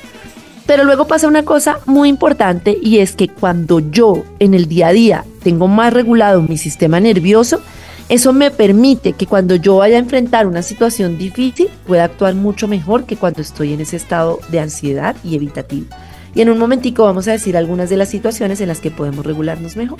Pero 0.66 0.84
luego 0.84 1.08
pasa 1.08 1.28
una 1.28 1.44
cosa 1.44 1.80
muy 1.86 2.10
importante 2.10 2.78
y 2.82 3.00
es 3.00 3.16
que 3.16 3.28
cuando 3.28 3.80
yo 3.80 4.24
en 4.40 4.54
el 4.54 4.68
día 4.68 4.88
a 4.88 4.94
día 4.94 5.26
tengo 5.44 5.68
más 5.68 5.94
regulado 5.94 6.42
mi 6.42 6.58
sistema 6.58 7.00
nervioso, 7.00 7.62
eso 8.10 8.34
me 8.34 8.52
permite 8.52 9.14
que 9.14 9.26
cuando 9.26 9.56
yo 9.56 9.78
vaya 9.78 9.96
a 9.96 10.00
enfrentar 10.00 10.46
una 10.46 10.62
situación 10.62 11.18
difícil 11.18 11.70
pueda 11.88 12.04
actuar 12.04 12.36
mucho 12.36 12.68
mejor 12.68 13.06
que 13.06 13.16
cuando 13.16 13.42
estoy 13.42 13.74
en 13.74 13.82
ese 13.82 13.96
estado 13.96 14.40
de 14.50 14.60
ansiedad 14.60 15.16
y 15.24 15.36
evitativo. 15.36 15.88
Y 16.36 16.42
en 16.42 16.50
un 16.50 16.58
momentico 16.58 17.04
vamos 17.04 17.28
a 17.28 17.32
decir 17.32 17.58
algunas 17.58 17.90
de 17.90 17.98
las 17.98 18.10
situaciones 18.10 18.62
en 18.62 18.68
las 18.68 18.80
que 18.80 18.92
podemos 18.92 19.26
regularnos 19.26 19.76
mejor. 19.76 20.00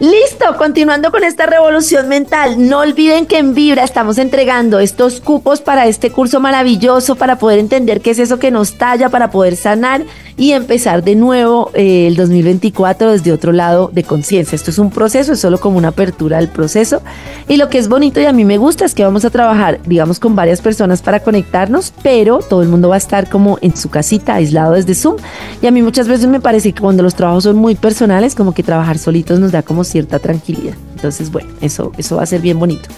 Listo, 0.00 0.56
continuando 0.56 1.10
con 1.10 1.24
esta 1.24 1.46
revolución 1.46 2.06
mental, 2.06 2.68
no 2.68 2.78
olviden 2.78 3.26
que 3.26 3.38
en 3.38 3.52
Vibra 3.52 3.82
estamos 3.82 4.18
entregando 4.18 4.78
estos 4.78 5.20
cupos 5.20 5.60
para 5.60 5.88
este 5.88 6.12
curso 6.12 6.38
maravilloso 6.38 7.16
para 7.16 7.36
poder 7.40 7.58
entender 7.58 8.00
qué 8.00 8.12
es 8.12 8.20
eso 8.20 8.38
que 8.38 8.52
nos 8.52 8.78
talla, 8.78 9.08
para 9.08 9.32
poder 9.32 9.56
sanar 9.56 10.04
y 10.38 10.52
empezar 10.52 11.02
de 11.02 11.16
nuevo 11.16 11.70
eh, 11.74 12.06
el 12.06 12.14
2024 12.16 13.10
desde 13.10 13.32
otro 13.32 13.52
lado 13.52 13.90
de 13.92 14.04
conciencia. 14.04 14.54
Esto 14.54 14.70
es 14.70 14.78
un 14.78 14.90
proceso, 14.90 15.32
es 15.32 15.40
solo 15.40 15.58
como 15.58 15.76
una 15.76 15.88
apertura 15.88 16.38
del 16.38 16.48
proceso. 16.48 17.02
Y 17.48 17.56
lo 17.56 17.68
que 17.68 17.78
es 17.78 17.88
bonito 17.88 18.20
y 18.20 18.24
a 18.24 18.32
mí 18.32 18.44
me 18.44 18.56
gusta 18.56 18.84
es 18.84 18.94
que 18.94 19.02
vamos 19.02 19.24
a 19.24 19.30
trabajar, 19.30 19.80
digamos, 19.84 20.20
con 20.20 20.36
varias 20.36 20.62
personas 20.62 21.02
para 21.02 21.20
conectarnos, 21.20 21.92
pero 22.02 22.38
todo 22.38 22.62
el 22.62 22.68
mundo 22.68 22.88
va 22.88 22.94
a 22.94 22.98
estar 22.98 23.28
como 23.28 23.58
en 23.60 23.76
su 23.76 23.90
casita, 23.90 24.36
aislado 24.36 24.74
desde 24.74 24.94
Zoom. 24.94 25.16
Y 25.60 25.66
a 25.66 25.72
mí 25.72 25.82
muchas 25.82 26.06
veces 26.06 26.28
me 26.28 26.40
parece 26.40 26.72
que 26.72 26.80
cuando 26.80 27.02
los 27.02 27.16
trabajos 27.16 27.44
son 27.44 27.56
muy 27.56 27.74
personales, 27.74 28.36
como 28.36 28.54
que 28.54 28.62
trabajar 28.62 28.96
solitos 28.96 29.40
nos 29.40 29.50
da 29.50 29.62
como 29.62 29.82
cierta 29.82 30.20
tranquilidad. 30.20 30.74
Entonces, 30.94 31.32
bueno, 31.32 31.50
eso, 31.60 31.90
eso 31.98 32.16
va 32.16 32.22
a 32.22 32.26
ser 32.26 32.40
bien 32.40 32.60
bonito. 32.60 32.88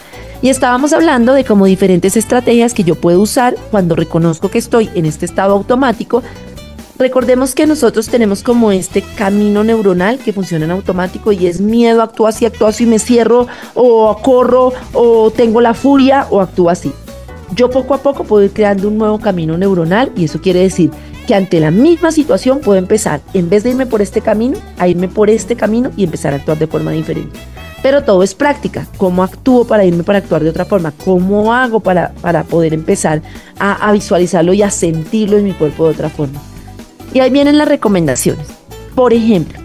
Y 0.43 0.49
estábamos 0.49 0.95
hablando 0.95 1.35
de 1.35 1.45
como 1.45 1.67
diferentes 1.67 2.17
estrategias 2.17 2.73
que 2.73 2.83
yo 2.83 2.95
puedo 2.95 3.21
usar 3.21 3.57
cuando 3.71 3.95
reconozco 3.95 4.51
que 4.51 4.57
estoy 4.57 4.89
en 4.95 5.05
este 5.05 5.27
estado 5.27 5.53
automático. 5.53 6.23
Recordemos 7.01 7.55
que 7.55 7.67
nosotros 7.67 8.09
tenemos 8.09 8.43
como 8.43 8.73
este 8.73 9.01
camino 9.01 9.65
neuronal 9.65 10.19
que 10.19 10.35
funciona 10.35 10.67
en 10.67 10.71
automático 10.71 11.33
y 11.33 11.47
es 11.47 11.59
miedo, 11.59 12.03
actúo 12.03 12.27
así, 12.27 12.45
actúo 12.45 12.69
así, 12.69 12.85
me 12.85 12.99
cierro 12.99 13.47
o 13.73 14.19
corro 14.19 14.75
o 14.93 15.31
tengo 15.31 15.63
la 15.63 15.73
furia 15.73 16.27
o 16.29 16.43
actúo 16.43 16.69
así. 16.69 16.93
Yo 17.57 17.71
poco 17.71 17.95
a 17.95 18.03
poco 18.03 18.25
puedo 18.25 18.45
ir 18.45 18.53
creando 18.53 18.89
un 18.89 18.99
nuevo 18.99 19.19
camino 19.19 19.57
neuronal 19.57 20.13
y 20.15 20.27
eso 20.27 20.43
quiere 20.43 20.61
decir 20.61 20.91
que 21.27 21.35
ante 21.35 21.59
la 21.59 21.71
misma 21.71 22.13
situación 22.13 22.61
puedo 22.61 22.79
empezar, 22.79 23.23
en 23.33 23.49
vez 23.49 23.63
de 23.63 23.71
irme 23.71 23.87
por 23.87 24.03
este 24.03 24.21
camino, 24.21 24.59
a 24.77 24.87
irme 24.87 25.09
por 25.09 25.31
este 25.31 25.57
camino 25.57 25.91
y 25.97 26.05
empezar 26.05 26.35
a 26.35 26.37
actuar 26.37 26.59
de 26.59 26.67
forma 26.67 26.91
diferente. 26.91 27.41
Pero 27.83 28.05
todo 28.05 28.23
es 28.23 28.35
práctica. 28.35 28.87
¿Cómo 28.99 29.23
actúo 29.23 29.67
para 29.67 29.87
irme 29.87 30.03
para 30.03 30.19
actuar 30.19 30.45
de 30.45 30.51
otra 30.51 30.67
forma? 30.67 30.93
¿Cómo 31.03 31.55
hago 31.55 31.81
para, 31.81 32.13
para 32.21 32.45
poder 32.45 32.75
empezar 32.75 33.23
a, 33.59 33.89
a 33.89 33.91
visualizarlo 33.93 34.53
y 34.53 34.61
a 34.61 34.71
sentirlo 34.71 35.39
en 35.39 35.45
mi 35.45 35.55
cuerpo 35.55 35.87
de 35.87 35.93
otra 35.93 36.11
forma? 36.11 36.43
Y 37.13 37.21
ahí 37.21 37.31
vienen 37.31 37.59
las 37.59 37.69
recomendaciones. 37.69 38.47
Por 38.95 39.13
ejemplo, 39.13 39.59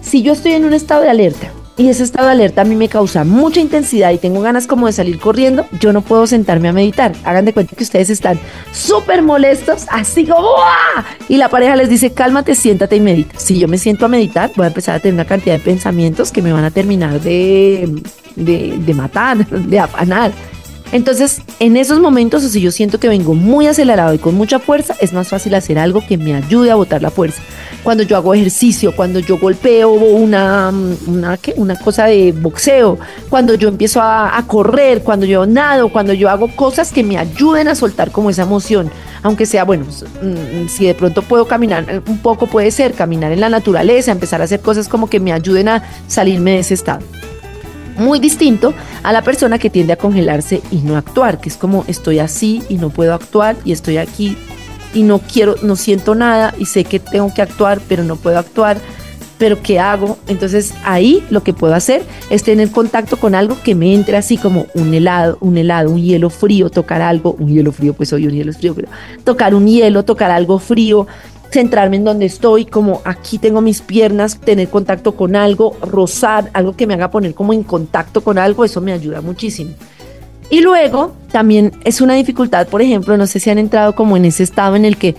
si 0.00 0.22
yo 0.22 0.32
estoy 0.32 0.52
en 0.52 0.64
un 0.64 0.72
estado 0.72 1.02
de 1.02 1.10
alerta 1.10 1.50
y 1.76 1.88
ese 1.88 2.04
estado 2.04 2.26
de 2.26 2.32
alerta 2.32 2.62
a 2.62 2.64
mí 2.64 2.74
me 2.74 2.88
causa 2.88 3.24
mucha 3.24 3.60
intensidad 3.60 4.10
y 4.12 4.18
tengo 4.18 4.40
ganas 4.40 4.66
como 4.66 4.86
de 4.86 4.92
salir 4.92 5.18
corriendo, 5.18 5.66
yo 5.78 5.92
no 5.92 6.00
puedo 6.00 6.26
sentarme 6.26 6.68
a 6.68 6.72
meditar. 6.72 7.12
Hagan 7.24 7.44
de 7.44 7.52
cuenta 7.52 7.76
que 7.76 7.84
ustedes 7.84 8.08
están 8.08 8.38
súper 8.72 9.20
molestos, 9.22 9.86
así 9.90 10.24
como 10.24 10.40
¡Uah! 10.40 11.04
y 11.28 11.36
la 11.36 11.50
pareja 11.50 11.76
les 11.76 11.90
dice, 11.90 12.12
cálmate, 12.12 12.54
siéntate 12.54 12.96
y 12.96 13.00
medita. 13.00 13.38
Si 13.38 13.58
yo 13.58 13.68
me 13.68 13.76
siento 13.76 14.06
a 14.06 14.08
meditar, 14.08 14.52
voy 14.56 14.64
a 14.64 14.68
empezar 14.68 14.94
a 14.94 15.00
tener 15.00 15.14
una 15.14 15.26
cantidad 15.26 15.56
de 15.56 15.64
pensamientos 15.64 16.32
que 16.32 16.40
me 16.40 16.52
van 16.52 16.64
a 16.64 16.70
terminar 16.70 17.20
de, 17.20 18.02
de, 18.36 18.78
de 18.78 18.94
matar, 18.94 19.46
de 19.48 19.78
afanar. 19.78 20.32
Entonces, 20.92 21.42
en 21.58 21.76
esos 21.76 21.98
momentos, 21.98 22.44
o 22.44 22.48
si 22.48 22.60
yo 22.60 22.70
siento 22.70 23.00
que 23.00 23.08
vengo 23.08 23.34
muy 23.34 23.66
acelerado 23.66 24.14
y 24.14 24.18
con 24.18 24.34
mucha 24.34 24.58
fuerza, 24.58 24.94
es 25.00 25.12
más 25.12 25.28
fácil 25.28 25.54
hacer 25.54 25.78
algo 25.78 26.00
que 26.06 26.16
me 26.16 26.34
ayude 26.34 26.70
a 26.70 26.76
botar 26.76 27.02
la 27.02 27.10
fuerza. 27.10 27.42
Cuando 27.82 28.02
yo 28.04 28.16
hago 28.16 28.34
ejercicio, 28.34 28.94
cuando 28.94 29.18
yo 29.18 29.38
golpeo 29.38 29.90
una, 29.90 30.72
una, 31.06 31.36
¿qué? 31.38 31.54
una 31.56 31.76
cosa 31.76 32.06
de 32.06 32.32
boxeo, 32.32 32.98
cuando 33.28 33.54
yo 33.54 33.68
empiezo 33.68 34.00
a, 34.00 34.38
a 34.38 34.46
correr, 34.46 35.02
cuando 35.02 35.26
yo 35.26 35.44
nado, 35.46 35.88
cuando 35.88 36.12
yo 36.12 36.28
hago 36.28 36.48
cosas 36.54 36.92
que 36.92 37.02
me 37.02 37.18
ayuden 37.18 37.68
a 37.68 37.74
soltar 37.74 38.10
como 38.12 38.30
esa 38.30 38.42
emoción. 38.42 38.90
Aunque 39.22 39.44
sea, 39.44 39.64
bueno, 39.64 39.86
si 40.68 40.86
de 40.86 40.94
pronto 40.94 41.22
puedo 41.22 41.46
caminar 41.46 42.02
un 42.06 42.18
poco, 42.18 42.46
puede 42.46 42.70
ser 42.70 42.92
caminar 42.92 43.32
en 43.32 43.40
la 43.40 43.48
naturaleza, 43.48 44.12
empezar 44.12 44.40
a 44.40 44.44
hacer 44.44 44.60
cosas 44.60 44.88
como 44.88 45.10
que 45.10 45.18
me 45.18 45.32
ayuden 45.32 45.68
a 45.68 45.82
salirme 46.06 46.52
de 46.52 46.58
ese 46.60 46.74
estado 46.74 47.00
muy 47.96 48.18
distinto 48.18 48.74
a 49.02 49.12
la 49.12 49.22
persona 49.22 49.58
que 49.58 49.70
tiende 49.70 49.92
a 49.92 49.96
congelarse 49.96 50.62
y 50.70 50.78
no 50.78 50.96
actuar, 50.96 51.40
que 51.40 51.48
es 51.48 51.56
como 51.56 51.84
estoy 51.88 52.18
así 52.18 52.62
y 52.68 52.76
no 52.76 52.90
puedo 52.90 53.14
actuar 53.14 53.56
y 53.64 53.72
estoy 53.72 53.96
aquí 53.98 54.36
y 54.94 55.02
no 55.02 55.18
quiero, 55.18 55.56
no 55.62 55.76
siento 55.76 56.14
nada 56.14 56.54
y 56.58 56.66
sé 56.66 56.84
que 56.84 56.98
tengo 56.98 57.32
que 57.32 57.42
actuar, 57.42 57.80
pero 57.88 58.04
no 58.04 58.16
puedo 58.16 58.38
actuar, 58.38 58.78
pero 59.38 59.60
¿qué 59.62 59.78
hago? 59.78 60.18
Entonces 60.26 60.74
ahí 60.84 61.22
lo 61.30 61.42
que 61.42 61.52
puedo 61.52 61.74
hacer 61.74 62.02
es 62.30 62.42
tener 62.42 62.70
contacto 62.70 63.18
con 63.18 63.34
algo 63.34 63.56
que 63.62 63.74
me 63.74 63.94
entre 63.94 64.16
así 64.16 64.38
como 64.38 64.66
un 64.74 64.94
helado, 64.94 65.36
un 65.40 65.58
helado, 65.58 65.90
un 65.90 66.02
hielo 66.02 66.30
frío, 66.30 66.70
tocar 66.70 67.02
algo, 67.02 67.32
un 67.38 67.48
hielo 67.48 67.72
frío, 67.72 67.94
pues 67.94 68.12
hoy 68.12 68.26
un 68.26 68.32
hielo 68.32 68.52
frío, 68.52 68.74
pero 68.74 68.88
tocar 69.24 69.54
un 69.54 69.66
hielo, 69.66 70.04
tocar 70.04 70.30
algo 70.30 70.58
frío, 70.58 71.06
centrarme 71.56 71.96
en 71.96 72.04
donde 72.04 72.26
estoy, 72.26 72.66
como 72.66 73.00
aquí 73.06 73.38
tengo 73.38 73.62
mis 73.62 73.80
piernas, 73.80 74.38
tener 74.38 74.68
contacto 74.68 75.16
con 75.16 75.34
algo, 75.34 75.74
rozar, 75.80 76.50
algo 76.52 76.76
que 76.76 76.86
me 76.86 76.92
haga 76.92 77.10
poner 77.10 77.34
como 77.34 77.54
en 77.54 77.62
contacto 77.62 78.20
con 78.22 78.36
algo, 78.36 78.62
eso 78.62 78.82
me 78.82 78.92
ayuda 78.92 79.22
muchísimo. 79.22 79.70
Y 80.50 80.60
luego 80.60 81.16
también 81.32 81.72
es 81.84 82.02
una 82.02 82.12
dificultad, 82.12 82.68
por 82.68 82.82
ejemplo, 82.82 83.16
no 83.16 83.26
sé 83.26 83.40
si 83.40 83.48
han 83.48 83.56
entrado 83.56 83.94
como 83.94 84.18
en 84.18 84.26
ese 84.26 84.42
estado 84.42 84.76
en 84.76 84.84
el 84.84 84.98
que 84.98 85.16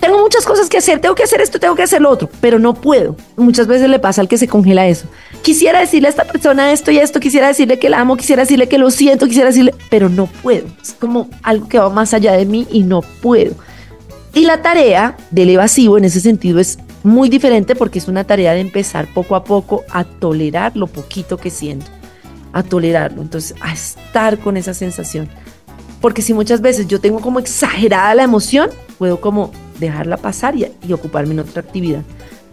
tengo 0.00 0.18
muchas 0.20 0.46
cosas 0.46 0.70
que 0.70 0.78
hacer, 0.78 1.00
tengo 1.00 1.14
que 1.14 1.22
hacer 1.22 1.42
esto, 1.42 1.60
tengo 1.60 1.74
que 1.74 1.82
hacer 1.82 2.00
lo 2.00 2.08
otro, 2.08 2.30
pero 2.40 2.58
no 2.58 2.72
puedo. 2.72 3.14
Muchas 3.36 3.66
veces 3.66 3.90
le 3.90 3.98
pasa 3.98 4.22
al 4.22 4.28
que 4.28 4.38
se 4.38 4.48
congela 4.48 4.88
eso. 4.88 5.06
Quisiera 5.42 5.80
decirle 5.80 6.08
a 6.08 6.10
esta 6.10 6.24
persona 6.24 6.72
esto 6.72 6.90
y 6.90 6.98
esto, 6.98 7.20
quisiera 7.20 7.48
decirle 7.48 7.78
que 7.78 7.90
la 7.90 8.00
amo, 8.00 8.16
quisiera 8.16 8.44
decirle 8.44 8.68
que 8.68 8.78
lo 8.78 8.90
siento, 8.90 9.26
quisiera 9.26 9.50
decirle, 9.50 9.74
pero 9.90 10.08
no 10.08 10.26
puedo. 10.26 10.66
Es 10.82 10.94
como 10.98 11.28
algo 11.42 11.68
que 11.68 11.78
va 11.78 11.90
más 11.90 12.14
allá 12.14 12.32
de 12.32 12.46
mí 12.46 12.66
y 12.70 12.84
no 12.84 13.02
puedo. 13.02 13.54
Y 14.34 14.46
la 14.46 14.62
tarea 14.62 15.16
del 15.30 15.50
evasivo 15.50 15.98
en 15.98 16.04
ese 16.04 16.20
sentido 16.20 16.58
es 16.58 16.78
muy 17.02 17.28
diferente 17.28 17.74
porque 17.76 17.98
es 17.98 18.08
una 18.08 18.24
tarea 18.24 18.54
de 18.54 18.60
empezar 18.60 19.06
poco 19.12 19.36
a 19.36 19.44
poco 19.44 19.84
a 19.90 20.04
tolerar 20.04 20.74
lo 20.74 20.86
poquito 20.86 21.36
que 21.36 21.50
siento, 21.50 21.86
a 22.52 22.62
tolerarlo, 22.62 23.20
entonces 23.20 23.54
a 23.60 23.72
estar 23.72 24.38
con 24.38 24.56
esa 24.56 24.72
sensación. 24.72 25.28
Porque 26.00 26.22
si 26.22 26.32
muchas 26.32 26.62
veces 26.62 26.86
yo 26.86 26.98
tengo 26.98 27.20
como 27.20 27.40
exagerada 27.40 28.14
la 28.14 28.22
emoción, 28.22 28.70
puedo 28.96 29.20
como 29.20 29.52
dejarla 29.78 30.16
pasar 30.16 30.56
y, 30.56 30.66
y 30.88 30.92
ocuparme 30.94 31.34
en 31.34 31.40
otra 31.40 31.60
actividad. 31.60 32.02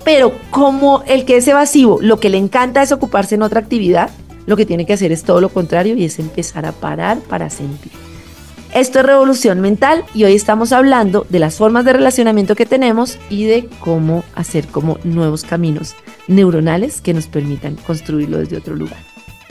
Pero 0.04 0.34
como 0.52 1.04
el 1.08 1.24
que 1.24 1.38
es 1.38 1.48
evasivo, 1.48 2.00
lo 2.02 2.20
que 2.20 2.30
le 2.30 2.38
encanta 2.38 2.82
es 2.82 2.92
ocuparse 2.92 3.36
en 3.36 3.42
otra 3.42 3.62
actividad, 3.62 4.10
lo 4.48 4.58
que 4.58 4.66
tiene 4.66 4.86
que 4.86 4.94
hacer 4.94 5.14
es 5.14 5.24
todo 5.24 5.40
lo 5.40 5.50
contrario 5.50 5.96
y 5.96 6.04
es 6.04 6.20
empezar 6.20 6.66
a 6.66 6.74
parar 6.74 7.20
para 7.20 7.50
sentir. 7.50 8.09
Esto 8.74 9.00
es 9.00 9.06
Revolución 9.06 9.62
Mental 9.62 10.06
y 10.14 10.26
hoy 10.26 10.36
estamos 10.36 10.72
hablando 10.74 11.26
de 11.30 11.40
las 11.40 11.56
formas 11.56 11.86
de 11.86 11.94
relacionamiento 11.94 12.56
que 12.56 12.68
tenemos 12.68 13.18
y 13.30 13.46
de 13.46 13.68
cómo 13.80 14.24
hacer 14.36 14.68
como 14.68 15.00
nuevos 15.04 15.44
caminos 15.44 15.96
neuronales 16.28 17.02
que 17.02 17.16
nos 17.16 17.26
permitan 17.26 17.76
construirlo 17.76 18.38
desde 18.38 18.58
otro 18.58 18.76
lugar. 18.76 19.00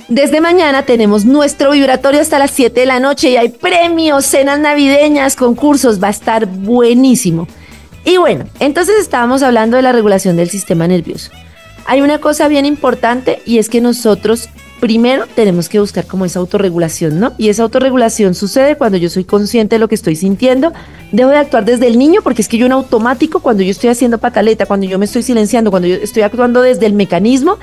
Desde 0.07 0.40
mañana 0.40 0.85
tenemos 0.85 1.24
nuestro 1.24 1.72
vibratorio 1.72 2.20
hasta 2.20 2.38
las 2.38 2.52
7 2.52 2.78
de 2.78 2.87
la 2.87 3.00
noche 3.00 3.31
y 3.31 3.37
hay 3.37 3.48
premios, 3.48 4.24
cenas 4.24 4.61
navideñas, 4.61 5.35
concursos, 5.35 6.00
va 6.00 6.07
a 6.07 6.12
estar 6.12 6.46
buenísimo. 6.46 7.48
Y 8.04 8.18
bueno, 8.18 8.44
entonces 8.61 8.94
estábamos 9.00 9.42
hablando 9.42 9.76
de 9.76 9.83
la 9.83 9.92
regulación 9.92 10.37
del 10.37 10.48
sistema 10.48 10.87
nervioso. 10.87 11.33
Hay 11.87 12.02
una 12.02 12.20
cosa 12.20 12.46
bien 12.46 12.66
importante 12.66 13.42
y 13.44 13.59
es 13.59 13.68
que 13.68 13.81
nosotros 13.81 14.48
primero 14.81 15.27
tenemos 15.35 15.69
que 15.69 15.81
buscar 15.81 16.07
como 16.07 16.25
esa 16.25 16.38
autorregulación, 16.38 17.21
¿no? 17.21 17.33
Y 17.38 17.49
esa 17.49 17.62
autorregulación 17.62 18.35
sucede 18.35 18.77
cuando 18.77 18.99
yo 18.99 19.11
soy 19.11 19.25
consciente 19.25 19.77
de 19.77 19.79
lo 19.81 19.88
que 19.88 19.95
estoy 19.95 20.17
sintiendo. 20.17 20.73
Debo 21.12 21.31
de 21.31 21.38
actuar 21.38 21.64
desde 21.64 21.87
el 21.87 21.99
niño 21.99 22.21
porque 22.23 22.43
es 22.43 22.49
que 22.49 22.59
yo 22.59 22.67
en 22.67 22.73
automático, 22.73 23.41
cuando 23.41 23.62
yo 23.62 23.71
estoy 23.71 23.91
haciendo 23.91 24.19
pataleta, 24.19 24.67
cuando 24.67 24.87
yo 24.87 24.99
me 24.99 25.05
estoy 25.05 25.23
silenciando, 25.23 25.71
cuando 25.71 25.88
yo 25.88 25.97
estoy 25.97 26.23
actuando 26.23 26.62
desde 26.62 26.87
el 26.87 26.93
mecanismo 26.93 27.59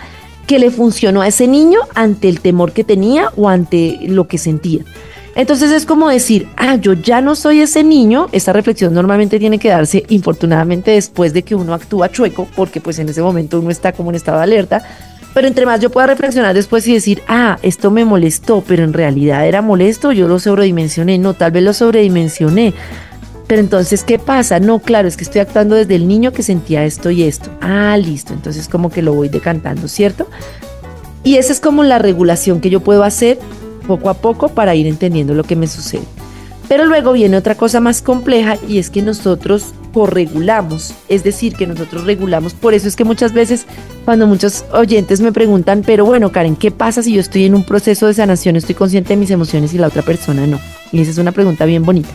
que 0.48 0.60
le 0.60 0.72
funcionó 0.72 1.22
a 1.22 1.28
ese 1.28 1.48
niño 1.48 1.80
ante 1.96 2.30
el 2.30 2.40
temor 2.40 2.72
que 2.72 2.84
tenía 2.84 3.32
o 3.36 3.50
ante 3.50 4.00
lo 4.04 4.28
que 4.28 4.38
sentía. 4.38 4.84
Entonces 5.36 5.72
es 5.72 5.86
como 5.86 6.08
decir, 6.08 6.48
ah, 6.56 6.76
yo 6.76 6.94
ya 6.94 7.20
no 7.20 7.36
soy 7.36 7.60
ese 7.60 7.84
niño. 7.84 8.28
Esta 8.32 8.54
reflexión 8.54 8.94
normalmente 8.94 9.38
tiene 9.38 9.60
que 9.60 9.68
darse, 9.68 10.06
infortunadamente, 10.08 10.92
después 10.92 11.34
de 11.34 11.44
que 11.44 11.56
uno 11.56 11.74
actúa 11.74 12.10
chueco, 12.10 12.48
porque 12.56 12.80
pues 12.80 13.00
en 13.00 13.10
ese 13.10 13.22
momento 13.22 13.60
uno 13.60 13.70
está 13.70 13.92
como 13.92 14.12
en 14.12 14.16
estado 14.16 14.38
de 14.38 14.44
alerta 14.44 14.84
pero 15.36 15.50
entre 15.50 15.66
más 15.66 15.82
yo 15.82 15.90
pueda 15.90 16.08
reflexionar 16.08 16.56
después 16.56 16.88
y 16.88 16.94
decir, 16.94 17.22
ah, 17.28 17.60
esto 17.62 17.92
me 17.92 18.06
molestó, 18.06 18.64
pero 18.66 18.86
en 18.86 18.94
realidad 18.94 19.46
era 19.46 19.62
molesto, 19.62 20.14
yo 20.14 20.30
lo 20.30 20.40
sobredimensioné, 20.40 21.18
no, 21.18 21.34
tal 21.34 21.52
vez 21.52 21.62
lo 21.62 21.74
sobredimensioné. 21.74 22.74
Pero 23.46 23.60
entonces, 23.60 24.06
¿qué 24.06 24.18
pasa? 24.18 24.62
No, 24.62 24.80
claro, 24.80 25.10
es 25.10 25.18
que 25.18 25.26
estoy 25.26 25.42
actuando 25.42 25.76
desde 25.76 25.96
el 25.96 26.08
niño 26.08 26.32
que 26.32 26.42
sentía 26.42 26.86
esto 26.86 27.12
y 27.12 27.24
esto. 27.24 27.52
Ah, 27.60 27.98
listo, 27.98 28.34
entonces 28.34 28.70
como 28.70 28.90
que 28.90 29.02
lo 29.02 29.14
voy 29.14 29.28
decantando, 29.28 29.90
¿cierto? 29.90 30.26
Y 31.26 31.36
esa 31.36 31.52
es 31.52 31.60
como 31.60 31.84
la 31.84 32.00
regulación 32.00 32.62
que 32.62 32.70
yo 32.70 32.80
puedo 32.80 33.04
hacer 33.04 33.38
poco 33.88 34.10
a 34.10 34.14
poco 34.14 34.48
para 34.48 34.74
ir 34.74 34.88
entendiendo 34.88 35.34
lo 35.34 35.44
que 35.44 35.58
me 35.58 35.68
sucede. 35.68 36.06
Pero 36.68 36.86
luego 36.86 37.14
viene 37.14 37.38
otra 37.38 37.56
cosa 37.56 37.80
más 37.80 38.02
compleja 38.02 38.58
y 38.68 38.80
es 38.80 38.90
que 38.90 39.02
nosotros 39.02 39.74
corregulamos, 39.94 40.94
es 41.08 41.24
decir, 41.24 41.56
que 41.56 41.68
nosotros 41.68 42.06
regulamos. 42.06 42.54
Por 42.54 42.74
eso 42.74 42.88
es 42.88 42.96
que 42.96 43.04
muchas 43.04 43.34
veces 43.34 43.66
cuando 44.04 44.28
muchos 44.28 44.66
oyentes 44.74 45.22
me 45.22 45.32
preguntan, 45.32 45.84
pero 45.86 46.06
bueno, 46.06 46.32
Karen, 46.32 46.56
¿qué 46.56 46.72
pasa 46.72 47.04
si 47.04 47.14
yo 47.14 47.22
estoy 47.22 47.46
en 47.46 47.56
un 47.56 47.64
proceso 47.64 48.08
de 48.08 48.14
sanación, 48.16 48.56
estoy 48.56 48.76
consciente 48.76 49.10
de 49.10 49.18
mis 49.18 49.32
emociones 49.32 49.74
y 49.74 49.78
la 49.78 49.88
otra 49.88 50.02
persona 50.02 50.48
no? 50.48 50.60
Y 50.92 51.02
esa 51.02 51.12
es 51.12 51.18
una 51.18 51.32
pregunta 51.32 51.66
bien 51.66 51.84
bonita. 51.84 52.10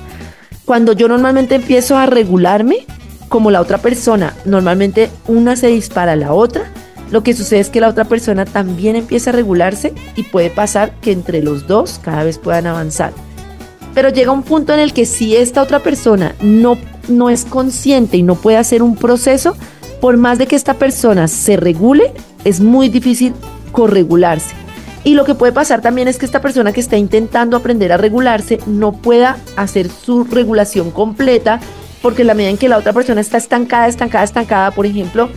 Cuando 0.64 0.92
yo 0.92 1.08
normalmente 1.08 1.54
empiezo 1.54 1.96
a 1.96 2.06
regularme, 2.06 2.86
como 3.28 3.50
la 3.50 3.60
otra 3.60 3.78
persona, 3.78 4.34
normalmente 4.44 5.10
una 5.26 5.56
se 5.56 5.68
dispara 5.68 6.12
a 6.12 6.16
la 6.16 6.32
otra, 6.32 6.64
lo 7.10 7.22
que 7.22 7.34
sucede 7.34 7.60
es 7.60 7.70
que 7.70 7.80
la 7.80 7.88
otra 7.88 8.04
persona 8.04 8.44
también 8.44 8.94
empieza 8.94 9.30
a 9.30 9.32
regularse 9.32 9.94
y 10.16 10.24
puede 10.24 10.50
pasar 10.50 10.92
que 11.00 11.12
entre 11.12 11.42
los 11.42 11.66
dos 11.66 12.00
cada 12.02 12.24
vez 12.24 12.38
puedan 12.38 12.66
avanzar. 12.66 13.12
Pero 13.94 14.08
llega 14.08 14.32
un 14.32 14.42
punto 14.42 14.72
en 14.72 14.80
el 14.80 14.92
que 14.92 15.06
si 15.06 15.36
esta 15.36 15.62
otra 15.62 15.80
persona 15.80 16.34
no 16.40 16.78
no 17.08 17.28
es 17.28 17.44
consciente 17.44 18.16
y 18.16 18.22
no 18.22 18.36
puede 18.36 18.56
hacer 18.56 18.82
un 18.82 18.96
proceso, 18.96 19.56
por 20.00 20.16
más 20.16 20.38
de 20.38 20.46
que 20.46 20.56
esta 20.56 20.74
persona 20.74 21.28
se 21.28 21.56
regule, 21.56 22.12
es 22.44 22.60
muy 22.60 22.88
difícil 22.88 23.34
corregularse. 23.72 24.54
Y 25.02 25.14
lo 25.14 25.24
que 25.24 25.34
puede 25.34 25.52
pasar 25.52 25.80
también 25.80 26.08
es 26.08 26.18
que 26.18 26.26
esta 26.26 26.40
persona 26.40 26.72
que 26.72 26.80
está 26.80 26.96
intentando 26.96 27.56
aprender 27.56 27.92
a 27.92 27.96
regularse 27.96 28.58
no 28.66 28.92
pueda 28.92 29.38
hacer 29.56 29.88
su 29.88 30.24
regulación 30.24 30.90
completa 30.90 31.60
porque 32.02 32.24
la 32.24 32.34
medida 32.34 32.50
en 32.50 32.58
que 32.58 32.68
la 32.68 32.78
otra 32.78 32.92
persona 32.92 33.20
está 33.20 33.38
estancada, 33.38 33.88
estancada, 33.88 34.24
estancada, 34.24 34.70
por 34.70 34.86
ejemplo, 34.86 35.28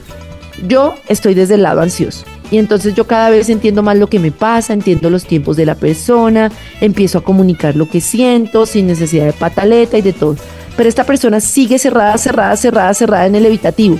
yo 0.68 0.96
estoy 1.08 1.34
desde 1.34 1.56
el 1.56 1.64
lado 1.64 1.82
ansioso. 1.82 2.26
Y 2.52 2.58
entonces 2.58 2.94
yo 2.94 3.08
cada 3.08 3.30
vez 3.30 3.50
entiendo 3.50 3.82
más 3.82 3.98
lo 3.98 4.08
que 4.08 4.20
me 4.20 4.32
pasa, 4.32 4.74
entiendo 4.74 5.10
los 5.10 5.26
tiempos 5.26 5.58
de 5.58 5.66
la 5.66 5.76
persona, 5.76 6.52
empiezo 6.82 7.18
a 7.18 7.24
comunicar 7.24 7.76
lo 7.76 7.90
que 7.90 8.02
siento 8.02 8.66
sin 8.66 8.88
necesidad 8.88 9.26
de 9.26 9.34
pataleta 9.34 9.98
y 9.98 10.02
de 10.02 10.14
todo. 10.14 10.36
Pero 10.78 10.90
esta 10.90 11.04
persona 11.04 11.40
sigue 11.40 11.80
cerrada, 11.80 12.18
cerrada, 12.18 12.56
cerrada, 12.58 12.94
cerrada 12.94 13.26
en 13.26 13.36
el 13.36 13.46
evitativo. 13.46 13.98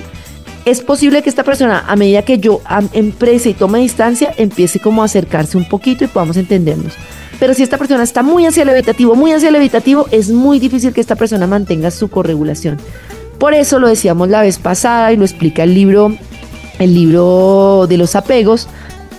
Es 0.64 0.80
posible 0.80 1.22
que 1.22 1.28
esta 1.28 1.42
persona, 1.42 1.84
a 1.86 1.94
medida 1.94 2.22
que 2.22 2.38
yo 2.38 2.60
emprese 2.92 3.50
y 3.50 3.54
tome 3.54 3.80
distancia, 3.80 4.32
empiece 4.38 4.80
como 4.80 5.02
a 5.02 5.06
acercarse 5.06 5.58
un 5.58 5.68
poquito 5.68 6.04
y 6.04 6.08
podamos 6.08 6.36
entendernos. 6.36 6.94
Pero 7.38 7.52
si 7.52 7.62
esta 7.62 7.76
persona 7.76 8.02
está 8.02 8.22
muy 8.22 8.46
hacia 8.46 8.62
el 8.62 8.70
evitativo, 8.70 9.14
muy 9.14 9.32
hacia 9.32 9.50
el 9.50 9.56
evitativo, 9.56 10.06
es 10.10 10.30
muy 10.30 10.58
difícil 10.58 10.94
que 10.94 11.00
esta 11.00 11.16
persona 11.16 11.46
mantenga 11.46 11.90
su 11.90 12.08
corregulación. 12.08 12.78
Por 13.38 13.52
eso 13.52 13.78
lo 13.78 13.88
decíamos 13.88 14.28
la 14.28 14.40
vez 14.40 14.58
pasada 14.58 15.12
y 15.12 15.16
lo 15.16 15.24
explica 15.24 15.64
el 15.64 15.74
libro, 15.74 16.16
el 16.78 16.94
libro 16.94 17.86
de 17.88 17.96
los 17.96 18.16
apegos, 18.16 18.68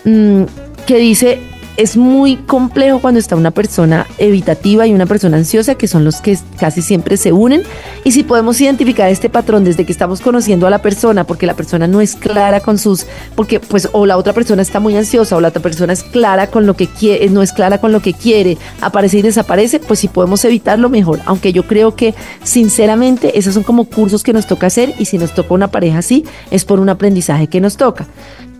mm, 0.04 0.44
que 0.86 0.98
dice 0.98 1.42
es 1.78 1.98
muy 1.98 2.38
complejo 2.38 3.00
cuando 3.00 3.20
está 3.20 3.36
una 3.36 3.52
persona 3.52 4.08
evitativa 4.18 4.88
y 4.88 4.94
una 4.94 5.06
persona 5.06 5.38
ansiosa, 5.38 5.76
que 5.76 5.88
son 5.88 6.04
los 6.04 6.22
que 6.22 6.38
casi 6.60 6.82
siempre 6.82 7.18
se 7.18 7.32
unen. 7.32 7.64
Y 8.04 8.12
si 8.12 8.24
podemos 8.24 8.60
identificar 8.62 9.10
este 9.10 9.30
patrón 9.30 9.64
desde 9.64 9.86
que 9.86 9.92
estamos 9.92 10.22
conociendo 10.22 10.68
a 10.68 10.70
la 10.70 10.82
persona, 10.82 11.26
porque 11.26 11.46
la 11.46 11.54
persona 11.54 11.88
no 11.88 12.02
es 12.02 12.16
clara 12.16 12.60
con 12.60 12.78
sus, 12.78 13.06
porque 13.36 13.60
pues 13.60 13.90
o 13.92 14.06
la 14.06 14.18
otra 14.18 14.34
persona 14.34 14.62
está 14.62 14.80
muy 14.80 14.96
ansiosa 14.96 15.36
o 15.36 15.42
la 15.42 15.50
otra 15.50 15.62
persona 15.62 15.94
es 15.94 16.04
clara 16.04 16.48
con 16.48 16.66
lo 16.66 16.76
que 16.76 16.88
quiere, 16.88 17.30
no 17.30 17.42
es 17.42 17.52
clara 17.52 17.80
con 17.80 17.92
lo 17.92 18.02
que 18.02 18.14
quiere, 18.14 18.58
aparece 18.82 19.20
y 19.20 19.22
desaparece, 19.22 19.80
pues 19.80 20.00
si 20.00 20.08
podemos 20.08 20.46
evitarlo 20.46 20.90
mejor. 20.90 21.20
Aunque 21.26 21.52
yo 21.52 21.68
creo 21.68 21.96
que 21.96 22.16
sinceramente 22.44 23.38
esos 23.38 23.54
son 23.54 23.64
como 23.64 23.86
cursos 23.86 24.24
que 24.24 24.34
nos 24.34 24.48
toca 24.48 24.68
hacer 24.68 24.94
y 24.98 25.06
si 25.06 25.18
nos 25.18 25.34
toca 25.34 25.54
una 25.54 25.70
pareja 25.70 26.00
así, 26.00 26.24
es 26.52 26.66
por 26.66 26.80
un 26.80 26.90
aprendizaje 26.90 27.48
que 27.48 27.60
nos 27.60 27.78
toca 27.78 28.08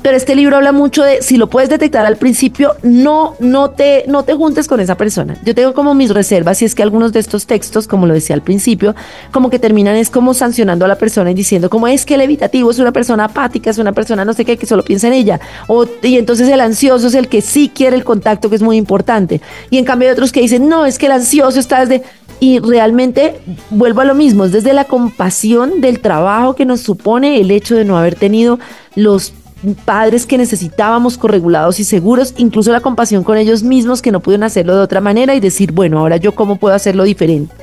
pero 0.06 0.18
este 0.18 0.36
libro 0.36 0.56
habla 0.56 0.72
mucho 0.72 1.02
de 1.02 1.24
si 1.24 1.36
lo 1.36 1.50
puedes 1.50 1.68
detectar 1.68 2.06
al 2.06 2.18
principio, 2.18 2.76
no, 2.84 3.34
no 3.40 3.72
te, 3.72 4.04
no 4.08 4.22
te 4.22 4.36
juntes 4.36 4.68
con 4.68 4.80
esa 4.80 4.96
persona. 4.96 5.36
Yo 5.44 5.56
tengo 5.56 5.74
como 5.74 5.96
mis 5.96 6.12
reservas 6.12 6.62
y 6.62 6.66
es 6.66 6.76
que 6.76 6.84
algunos 6.84 7.12
de 7.12 7.20
estos 7.20 7.48
textos, 7.48 7.88
como 7.88 8.06
lo 8.06 8.14
decía 8.14 8.36
al 8.36 8.44
principio, 8.44 8.94
como 9.32 9.50
que 9.50 9.58
terminan 9.58 9.96
es 9.96 10.12
como 10.12 10.36
sancionando 10.36 10.86
a 10.86 10.88
la 10.88 11.00
persona 11.00 11.32
y 11.32 11.34
diciendo 11.34 11.72
como 11.72 11.88
es 11.88 12.06
que 12.06 12.14
el 12.14 12.22
evitativo 12.22 12.70
es 12.70 12.78
una 12.78 12.92
persona 12.92 13.24
apática, 13.24 13.72
es 13.72 13.80
una 13.80 13.94
persona 13.94 14.24
no 14.24 14.34
sé 14.34 14.46
qué, 14.46 14.58
que 14.58 14.68
solo 14.68 14.84
piensa 14.84 15.08
en 15.08 15.14
ella. 15.14 15.40
O, 15.66 15.88
y 16.04 16.20
entonces 16.20 16.50
el 16.50 16.62
ansioso 16.62 17.08
es 17.08 17.16
el 17.16 17.28
que 17.28 17.42
sí 17.42 17.72
quiere 17.74 17.96
el 17.96 18.04
contacto, 18.04 18.48
que 18.52 18.58
es 18.58 18.62
muy 18.62 18.78
importante. 18.78 19.42
Y 19.72 19.80
en 19.80 19.86
cambio 19.86 20.10
hay 20.10 20.14
otros 20.14 20.32
que 20.32 20.40
dicen, 20.40 20.70
no, 20.70 20.86
es 20.86 21.00
que 21.00 21.08
el 21.08 21.14
ansioso 21.14 21.60
está 21.60 21.84
desde... 21.84 22.04
Y 22.40 22.60
realmente 22.60 23.40
vuelvo 23.72 24.02
a 24.02 24.06
lo 24.06 24.14
mismo, 24.14 24.46
es 24.46 24.52
desde 24.52 24.74
la 24.74 24.84
compasión 24.84 25.82
del 25.82 26.00
trabajo 26.00 26.54
que 26.54 26.66
nos 26.66 26.82
supone 26.82 27.42
el 27.42 27.50
hecho 27.50 27.76
de 27.76 27.86
no 27.86 27.98
haber 27.98 28.14
tenido 28.14 28.60
los 28.94 29.34
padres 29.74 30.26
que 30.26 30.38
necesitábamos 30.38 31.18
corregulados 31.18 31.80
y 31.80 31.84
seguros, 31.84 32.34
incluso 32.38 32.72
la 32.72 32.82
compasión 32.82 33.24
con 33.24 33.38
ellos 33.38 33.64
mismos 33.64 34.02
que 34.02 34.12
no 34.12 34.20
pudieron 34.20 34.44
hacerlo 34.44 34.76
de 34.76 34.82
otra 34.82 35.02
manera 35.02 35.34
y 35.34 35.40
decir, 35.40 35.72
bueno, 35.72 36.00
ahora 36.00 36.18
yo 36.18 36.36
cómo 36.36 36.58
puedo 36.58 36.76
hacerlo 36.76 37.04
diferente. 37.04 37.56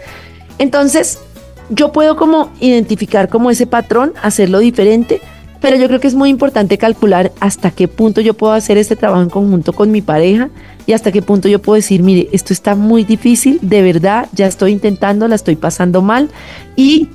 Entonces, 0.58 1.18
yo 1.70 1.92
puedo 1.92 2.16
como 2.16 2.50
identificar 2.60 3.28
como 3.28 3.50
ese 3.50 3.66
patrón, 3.66 4.12
hacerlo 4.22 4.58
diferente, 4.58 5.20
pero 5.60 5.76
yo 5.76 5.86
creo 5.86 6.00
que 6.00 6.08
es 6.08 6.14
muy 6.14 6.28
importante 6.28 6.76
calcular 6.76 7.30
hasta 7.38 7.70
qué 7.70 7.86
punto 7.86 8.20
yo 8.20 8.34
puedo 8.34 8.52
hacer 8.52 8.78
este 8.78 8.96
trabajo 8.96 9.22
en 9.22 9.30
conjunto 9.30 9.72
con 9.72 9.92
mi 9.92 10.02
pareja 10.02 10.50
y 10.86 10.92
hasta 10.92 11.12
qué 11.12 11.22
punto 11.22 11.48
yo 11.48 11.62
puedo 11.62 11.76
decir, 11.76 12.02
mire, 12.02 12.28
esto 12.32 12.52
está 12.52 12.74
muy 12.74 13.04
difícil, 13.04 13.60
de 13.62 13.82
verdad, 13.82 14.28
ya 14.32 14.48
estoy 14.48 14.72
intentando, 14.72 15.28
la 15.28 15.36
estoy 15.36 15.54
pasando 15.54 16.02
mal 16.02 16.30
y 16.74 17.08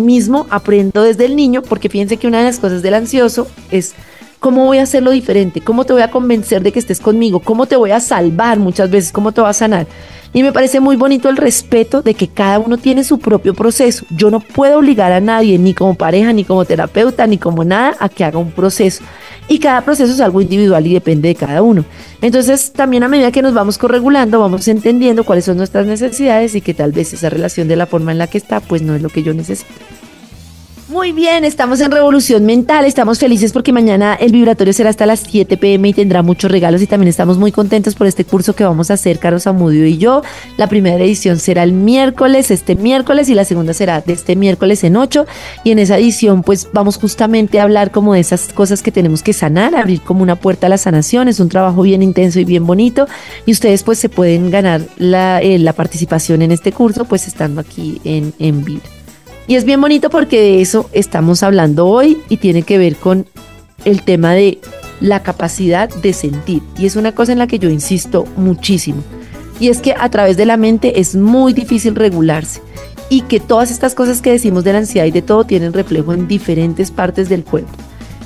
mismo 0.00 0.46
aprendo 0.50 1.02
desde 1.02 1.26
el 1.26 1.36
niño, 1.36 1.62
porque 1.62 1.88
fíjense 1.88 2.16
que 2.16 2.26
una 2.26 2.38
de 2.38 2.44
las 2.44 2.58
cosas 2.58 2.82
del 2.82 2.94
ansioso 2.94 3.46
es 3.70 3.94
¿Cómo 4.40 4.64
voy 4.64 4.78
a 4.78 4.84
hacerlo 4.84 5.10
diferente? 5.10 5.60
¿Cómo 5.60 5.84
te 5.84 5.92
voy 5.92 6.00
a 6.00 6.10
convencer 6.10 6.62
de 6.62 6.72
que 6.72 6.78
estés 6.78 6.98
conmigo? 6.98 7.40
¿Cómo 7.40 7.66
te 7.66 7.76
voy 7.76 7.90
a 7.90 8.00
salvar 8.00 8.58
muchas 8.58 8.90
veces? 8.90 9.12
¿Cómo 9.12 9.32
te 9.32 9.42
voy 9.42 9.50
a 9.50 9.52
sanar? 9.52 9.86
Y 10.32 10.42
me 10.42 10.50
parece 10.50 10.80
muy 10.80 10.96
bonito 10.96 11.28
el 11.28 11.36
respeto 11.36 12.00
de 12.00 12.14
que 12.14 12.26
cada 12.26 12.58
uno 12.58 12.78
tiene 12.78 13.04
su 13.04 13.18
propio 13.18 13.52
proceso. 13.52 14.06
Yo 14.08 14.30
no 14.30 14.40
puedo 14.40 14.78
obligar 14.78 15.12
a 15.12 15.20
nadie, 15.20 15.58
ni 15.58 15.74
como 15.74 15.94
pareja, 15.94 16.32
ni 16.32 16.44
como 16.44 16.64
terapeuta, 16.64 17.26
ni 17.26 17.36
como 17.36 17.64
nada, 17.64 17.96
a 18.00 18.08
que 18.08 18.24
haga 18.24 18.38
un 18.38 18.50
proceso. 18.50 19.04
Y 19.46 19.58
cada 19.58 19.82
proceso 19.82 20.10
es 20.10 20.20
algo 20.20 20.40
individual 20.40 20.86
y 20.86 20.94
depende 20.94 21.28
de 21.28 21.34
cada 21.34 21.60
uno. 21.60 21.84
Entonces, 22.22 22.72
también 22.72 23.02
a 23.02 23.08
medida 23.08 23.30
que 23.32 23.42
nos 23.42 23.52
vamos 23.52 23.76
corregulando, 23.76 24.40
vamos 24.40 24.68
entendiendo 24.68 25.24
cuáles 25.24 25.44
son 25.44 25.58
nuestras 25.58 25.84
necesidades 25.84 26.54
y 26.54 26.62
que 26.62 26.72
tal 26.72 26.92
vez 26.92 27.12
esa 27.12 27.28
relación 27.28 27.68
de 27.68 27.76
la 27.76 27.84
forma 27.84 28.12
en 28.12 28.16
la 28.16 28.26
que 28.26 28.38
está, 28.38 28.60
pues 28.60 28.80
no 28.80 28.94
es 28.94 29.02
lo 29.02 29.10
que 29.10 29.22
yo 29.22 29.34
necesito. 29.34 29.68
Muy 30.90 31.12
bien, 31.12 31.44
estamos 31.44 31.80
en 31.80 31.92
Revolución 31.92 32.44
Mental, 32.44 32.84
estamos 32.84 33.20
felices 33.20 33.52
porque 33.52 33.72
mañana 33.72 34.14
el 34.14 34.32
vibratorio 34.32 34.72
será 34.72 34.90
hasta 34.90 35.06
las 35.06 35.20
7 35.20 35.56
pm 35.56 35.90
y 35.90 35.92
tendrá 35.92 36.24
muchos 36.24 36.50
regalos 36.50 36.82
y 36.82 36.88
también 36.88 37.06
estamos 37.06 37.38
muy 37.38 37.52
contentos 37.52 37.94
por 37.94 38.08
este 38.08 38.24
curso 38.24 38.56
que 38.56 38.64
vamos 38.64 38.90
a 38.90 38.94
hacer 38.94 39.20
Carlos 39.20 39.46
Amudio 39.46 39.86
y 39.86 39.98
yo. 39.98 40.22
La 40.56 40.66
primera 40.66 40.96
edición 40.96 41.38
será 41.38 41.62
el 41.62 41.72
miércoles, 41.72 42.50
este 42.50 42.74
miércoles 42.74 43.28
y 43.28 43.34
la 43.34 43.44
segunda 43.44 43.72
será 43.72 44.00
de 44.00 44.14
este 44.14 44.34
miércoles 44.34 44.82
en 44.82 44.96
8 44.96 45.26
y 45.62 45.70
en 45.70 45.78
esa 45.78 45.96
edición 45.96 46.42
pues 46.42 46.66
vamos 46.72 46.96
justamente 46.96 47.60
a 47.60 47.62
hablar 47.62 47.92
como 47.92 48.14
de 48.14 48.20
esas 48.20 48.52
cosas 48.52 48.82
que 48.82 48.90
tenemos 48.90 49.22
que 49.22 49.32
sanar, 49.32 49.76
abrir 49.76 50.00
como 50.00 50.24
una 50.24 50.34
puerta 50.34 50.66
a 50.66 50.70
la 50.70 50.78
sanación, 50.78 51.28
es 51.28 51.38
un 51.38 51.50
trabajo 51.50 51.82
bien 51.82 52.02
intenso 52.02 52.40
y 52.40 52.44
bien 52.44 52.66
bonito 52.66 53.06
y 53.46 53.52
ustedes 53.52 53.84
pues 53.84 54.00
se 54.00 54.08
pueden 54.08 54.50
ganar 54.50 54.82
la, 54.98 55.40
eh, 55.40 55.72
participación 55.72 56.42
en 56.42 56.50
este 56.50 56.72
curso 56.72 57.04
pues 57.04 57.28
estando 57.28 57.60
aquí 57.60 58.00
en, 58.02 58.34
en. 58.40 58.80
Y 59.50 59.56
es 59.56 59.64
bien 59.64 59.80
bonito 59.80 60.10
porque 60.10 60.40
de 60.40 60.60
eso 60.60 60.88
estamos 60.92 61.42
hablando 61.42 61.88
hoy 61.88 62.18
y 62.28 62.36
tiene 62.36 62.62
que 62.62 62.78
ver 62.78 62.94
con 62.94 63.26
el 63.84 64.02
tema 64.02 64.32
de 64.32 64.60
la 65.00 65.24
capacidad 65.24 65.88
de 65.88 66.12
sentir. 66.12 66.62
Y 66.78 66.86
es 66.86 66.94
una 66.94 67.16
cosa 67.16 67.32
en 67.32 67.40
la 67.40 67.48
que 67.48 67.58
yo 67.58 67.68
insisto 67.68 68.26
muchísimo. 68.36 69.02
Y 69.58 69.66
es 69.66 69.80
que 69.80 69.96
a 69.98 70.08
través 70.08 70.36
de 70.36 70.46
la 70.46 70.56
mente 70.56 71.00
es 71.00 71.16
muy 71.16 71.52
difícil 71.52 71.96
regularse 71.96 72.62
y 73.08 73.22
que 73.22 73.40
todas 73.40 73.72
estas 73.72 73.96
cosas 73.96 74.22
que 74.22 74.30
decimos 74.30 74.62
de 74.62 74.72
la 74.72 74.78
ansiedad 74.78 75.06
y 75.06 75.10
de 75.10 75.20
todo 75.20 75.42
tienen 75.42 75.72
reflejo 75.72 76.12
en 76.12 76.28
diferentes 76.28 76.92
partes 76.92 77.28
del 77.28 77.42
cuerpo. 77.42 77.72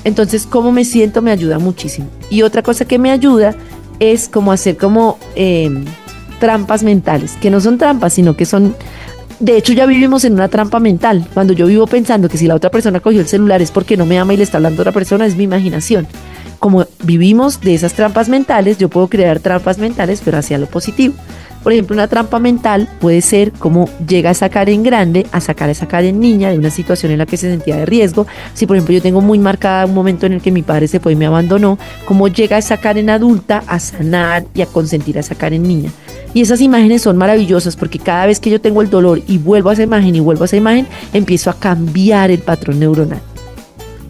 Entonces, 0.03 0.45
cómo 0.45 0.71
me 0.71 0.85
siento 0.85 1.23
me 1.23 1.31
ayuda 1.31 1.57
muchísimo. 1.57 2.07
Y 2.29 2.43
otra 2.43 2.61
cosa 2.61 2.85
que 2.85 2.99
me 2.99 3.09
ayuda 3.09 3.55
es 3.97 4.29
como 4.29 4.51
hacer 4.51 4.77
como 4.77 5.17
em, 5.33 5.85
trampas 6.39 6.83
mentales, 6.83 7.33
que 7.41 7.49
no 7.49 7.61
son 7.61 7.79
trampas, 7.79 8.13
sino 8.13 8.37
que 8.37 8.45
son 8.45 8.75
de 9.39 9.57
hecho, 9.57 9.73
ya 9.73 9.85
vivimos 9.85 10.23
en 10.23 10.33
una 10.33 10.47
trampa 10.47 10.79
mental. 10.79 11.27
Cuando 11.33 11.53
yo 11.53 11.67
vivo 11.67 11.87
pensando 11.87 12.29
que 12.29 12.37
si 12.37 12.47
la 12.47 12.55
otra 12.55 12.69
persona 12.71 12.99
cogió 12.99 13.19
el 13.19 13.27
celular 13.27 13.61
es 13.61 13.71
porque 13.71 13.97
no 13.97 14.05
me 14.05 14.17
ama 14.17 14.33
y 14.33 14.37
le 14.37 14.43
está 14.43 14.57
hablando 14.57 14.81
a 14.81 14.83
otra 14.83 14.91
persona, 14.93 15.25
es 15.25 15.35
mi 15.35 15.43
imaginación. 15.43 16.07
Como 16.59 16.85
vivimos 17.03 17.59
de 17.61 17.75
esas 17.75 17.93
trampas 17.93 18.29
mentales, 18.29 18.77
yo 18.77 18.89
puedo 18.89 19.07
crear 19.07 19.39
trampas 19.39 19.77
mentales, 19.77 20.21
pero 20.23 20.37
hacia 20.37 20.57
lo 20.57 20.67
positivo. 20.67 21.15
Por 21.65 21.73
ejemplo, 21.73 21.95
una 21.95 22.07
trampa 22.07 22.37
mental 22.37 22.87
puede 22.99 23.21
ser 23.21 23.51
como 23.51 23.89
llega 24.07 24.29
a 24.29 24.33
sacar 24.35 24.69
en 24.69 24.83
grande, 24.83 25.25
a 25.31 25.41
sacar 25.41 25.67
a 25.67 25.73
sacar 25.73 26.03
en 26.03 26.19
niña 26.19 26.51
de 26.51 26.59
una 26.59 26.69
situación 26.69 27.11
en 27.11 27.17
la 27.17 27.25
que 27.25 27.37
se 27.37 27.49
sentía 27.49 27.75
de 27.75 27.87
riesgo. 27.87 28.27
Si, 28.53 28.67
por 28.67 28.75
ejemplo, 28.77 28.93
yo 28.93 29.01
tengo 29.01 29.19
muy 29.19 29.39
marcada 29.39 29.87
un 29.87 29.95
momento 29.95 30.27
en 30.27 30.33
el 30.33 30.41
que 30.43 30.51
mi 30.51 30.61
padre 30.61 30.87
se 30.87 30.99
fue 30.99 31.13
y 31.13 31.15
me 31.15 31.25
abandonó, 31.25 31.79
como 32.05 32.27
llega 32.27 32.57
a 32.57 32.61
sacar 32.61 32.99
en 32.99 33.09
adulta, 33.09 33.63
a 33.65 33.79
sanar 33.79 34.45
y 34.53 34.61
a 34.61 34.67
consentir 34.67 35.17
a 35.17 35.23
sacar 35.23 35.53
en 35.53 35.63
niña. 35.63 35.89
Y 36.35 36.41
esas 36.41 36.61
imágenes 36.61 37.01
son 37.01 37.17
maravillosas 37.17 37.75
porque 37.75 37.97
cada 37.97 38.27
vez 38.27 38.39
que 38.39 38.51
yo 38.51 38.61
tengo 38.61 38.83
el 38.83 38.91
dolor 38.91 39.23
y 39.25 39.39
vuelvo 39.39 39.71
a 39.71 39.73
esa 39.73 39.81
imagen 39.81 40.13
y 40.13 40.19
vuelvo 40.19 40.43
a 40.43 40.45
esa 40.45 40.57
imagen, 40.57 40.85
empiezo 41.13 41.49
a 41.49 41.55
cambiar 41.55 42.29
el 42.29 42.41
patrón 42.41 42.79
neuronal. 42.79 43.21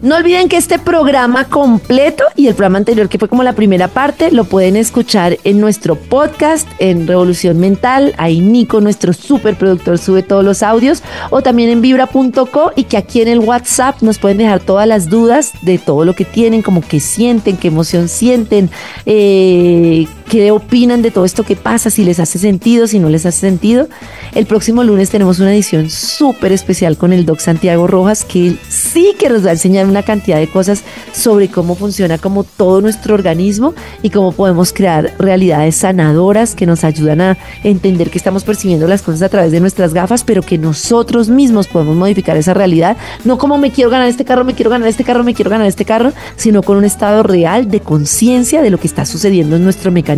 No 0.02 0.16
olviden 0.16 0.48
que 0.48 0.58
este 0.58 0.78
programa 0.78 1.46
completo 1.46 2.24
y 2.36 2.48
el 2.48 2.54
programa 2.54 2.78
anterior, 2.78 3.08
que 3.08 3.18
fue 3.18 3.28
como 3.28 3.42
la 3.42 3.54
primera 3.54 3.88
parte, 3.88 4.30
lo 4.30 4.44
pueden 4.44 4.76
escuchar 4.76 5.38
en 5.44 5.58
nuestro 5.58 5.96
podcast 5.96 6.68
en 6.78 7.06
Revolución 7.06 7.58
Mental. 7.58 8.14
Ahí 8.18 8.40
Nico, 8.40 8.82
nuestro 8.82 9.14
superproductor, 9.14 9.96
sube 9.96 10.22
todos 10.22 10.44
los 10.44 10.62
audios. 10.62 11.02
O 11.30 11.42
también 11.42 11.70
en 11.70 11.80
vibra.co 11.80 12.72
y 12.76 12.84
que 12.84 12.98
aquí 12.98 13.22
en 13.22 13.28
el 13.28 13.38
WhatsApp 13.38 14.02
nos 14.02 14.18
pueden 14.18 14.36
dejar 14.36 14.60
todas 14.60 14.86
las 14.86 15.08
dudas 15.08 15.52
de 15.62 15.78
todo 15.78 16.04
lo 16.04 16.14
que 16.14 16.26
tienen, 16.26 16.60
como 16.60 16.82
que 16.82 17.00
sienten, 17.00 17.56
qué 17.56 17.68
emoción 17.68 18.08
sienten, 18.08 18.70
eh, 19.06 20.06
qué 20.28 20.50
opinan 20.50 21.02
de 21.02 21.10
todo 21.10 21.24
esto 21.24 21.44
que 21.44 21.56
pasa, 21.56 21.90
si 21.90 22.04
les 22.04 22.18
hace 22.20 22.38
sentido, 22.38 22.86
si 22.86 22.98
no 22.98 23.08
les 23.08 23.26
hace 23.26 23.40
sentido. 23.40 23.88
El 24.34 24.46
próximo 24.46 24.82
lunes 24.82 25.10
tenemos 25.10 25.38
una 25.38 25.54
edición 25.54 25.88
súper 25.88 26.52
especial 26.52 26.96
con 26.96 27.12
el 27.12 27.24
doc 27.24 27.38
Santiago 27.38 27.86
Rojas, 27.86 28.24
que 28.24 28.56
sí 28.68 29.14
que 29.18 29.28
nos 29.28 29.44
va 29.44 29.50
a 29.50 29.52
enseñar 29.52 29.86
una 29.86 30.02
cantidad 30.02 30.38
de 30.38 30.48
cosas 30.48 30.82
sobre 31.12 31.48
cómo 31.48 31.74
funciona 31.74 32.18
como 32.18 32.44
todo 32.44 32.80
nuestro 32.80 33.14
organismo 33.14 33.74
y 34.02 34.10
cómo 34.10 34.32
podemos 34.32 34.72
crear 34.72 35.14
realidades 35.18 35.76
sanadoras 35.76 36.54
que 36.54 36.66
nos 36.66 36.82
ayudan 36.84 37.20
a 37.20 37.38
entender 37.62 38.10
que 38.10 38.18
estamos 38.18 38.44
percibiendo 38.44 38.88
las 38.88 39.02
cosas 39.02 39.22
a 39.22 39.28
través 39.28 39.52
de 39.52 39.60
nuestras 39.60 39.94
gafas, 39.94 40.24
pero 40.24 40.42
que 40.42 40.58
nosotros 40.58 41.28
mismos 41.28 41.68
podemos 41.68 41.96
modificar 41.96 42.36
esa 42.36 42.54
realidad, 42.54 42.96
no 43.24 43.38
como 43.38 43.58
me 43.58 43.70
quiero 43.70 43.90
ganar 43.90 44.08
este 44.08 44.24
carro, 44.24 44.44
me 44.44 44.54
quiero 44.54 44.70
ganar 44.70 44.88
este 44.88 45.04
carro, 45.04 45.22
me 45.22 45.34
quiero 45.34 45.50
ganar 45.50 45.66
este 45.66 45.84
carro, 45.84 46.12
sino 46.36 46.62
con 46.62 46.76
un 46.76 46.84
estado 46.84 47.22
real 47.22 47.70
de 47.70 47.80
conciencia 47.80 48.60
de 48.60 48.70
lo 48.70 48.78
que 48.78 48.88
está 48.88 49.06
sucediendo 49.06 49.56
en 49.56 49.64
nuestro 49.64 49.92
mecanismo. 49.92 50.15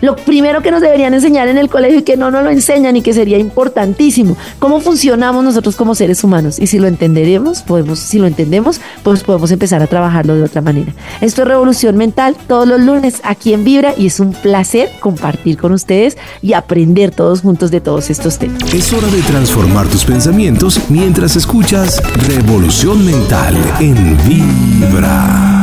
Lo 0.00 0.16
primero 0.16 0.62
que 0.62 0.70
nos 0.70 0.80
deberían 0.80 1.14
enseñar 1.14 1.48
en 1.48 1.58
el 1.58 1.68
colegio 1.68 1.98
y 1.98 2.02
que 2.02 2.16
no 2.16 2.30
nos 2.30 2.44
lo 2.44 2.50
enseñan 2.50 2.96
y 2.96 3.02
que 3.02 3.12
sería 3.12 3.38
importantísimo, 3.38 4.36
cómo 4.58 4.80
funcionamos 4.80 5.44
nosotros 5.44 5.76
como 5.76 5.94
seres 5.94 6.22
humanos 6.24 6.58
y 6.58 6.66
si 6.66 6.78
lo 6.78 6.86
entenderemos, 6.86 7.62
podemos, 7.62 7.98
si 7.98 8.18
lo 8.18 8.26
entendemos, 8.26 8.80
pues 9.02 9.22
podemos 9.22 9.50
empezar 9.50 9.82
a 9.82 9.86
trabajarlo 9.86 10.34
de 10.34 10.44
otra 10.44 10.60
manera. 10.60 10.92
Esto 11.20 11.42
es 11.42 11.48
Revolución 11.48 11.96
Mental 11.96 12.36
todos 12.46 12.66
los 12.66 12.80
lunes 12.80 13.20
aquí 13.24 13.52
en 13.52 13.64
Vibra 13.64 13.94
y 13.96 14.06
es 14.06 14.20
un 14.20 14.32
placer 14.32 14.90
compartir 15.00 15.56
con 15.58 15.72
ustedes 15.72 16.16
y 16.40 16.52
aprender 16.52 17.10
todos 17.10 17.40
juntos 17.40 17.70
de 17.70 17.80
todos 17.80 18.10
estos 18.10 18.38
temas. 18.38 18.72
Es 18.72 18.92
hora 18.92 19.08
de 19.08 19.22
transformar 19.22 19.88
tus 19.88 20.04
pensamientos 20.04 20.80
mientras 20.88 21.36
escuchas 21.36 22.00
Revolución 22.28 23.04
Mental 23.04 23.56
en 23.80 24.16
Vibra. 24.26 25.61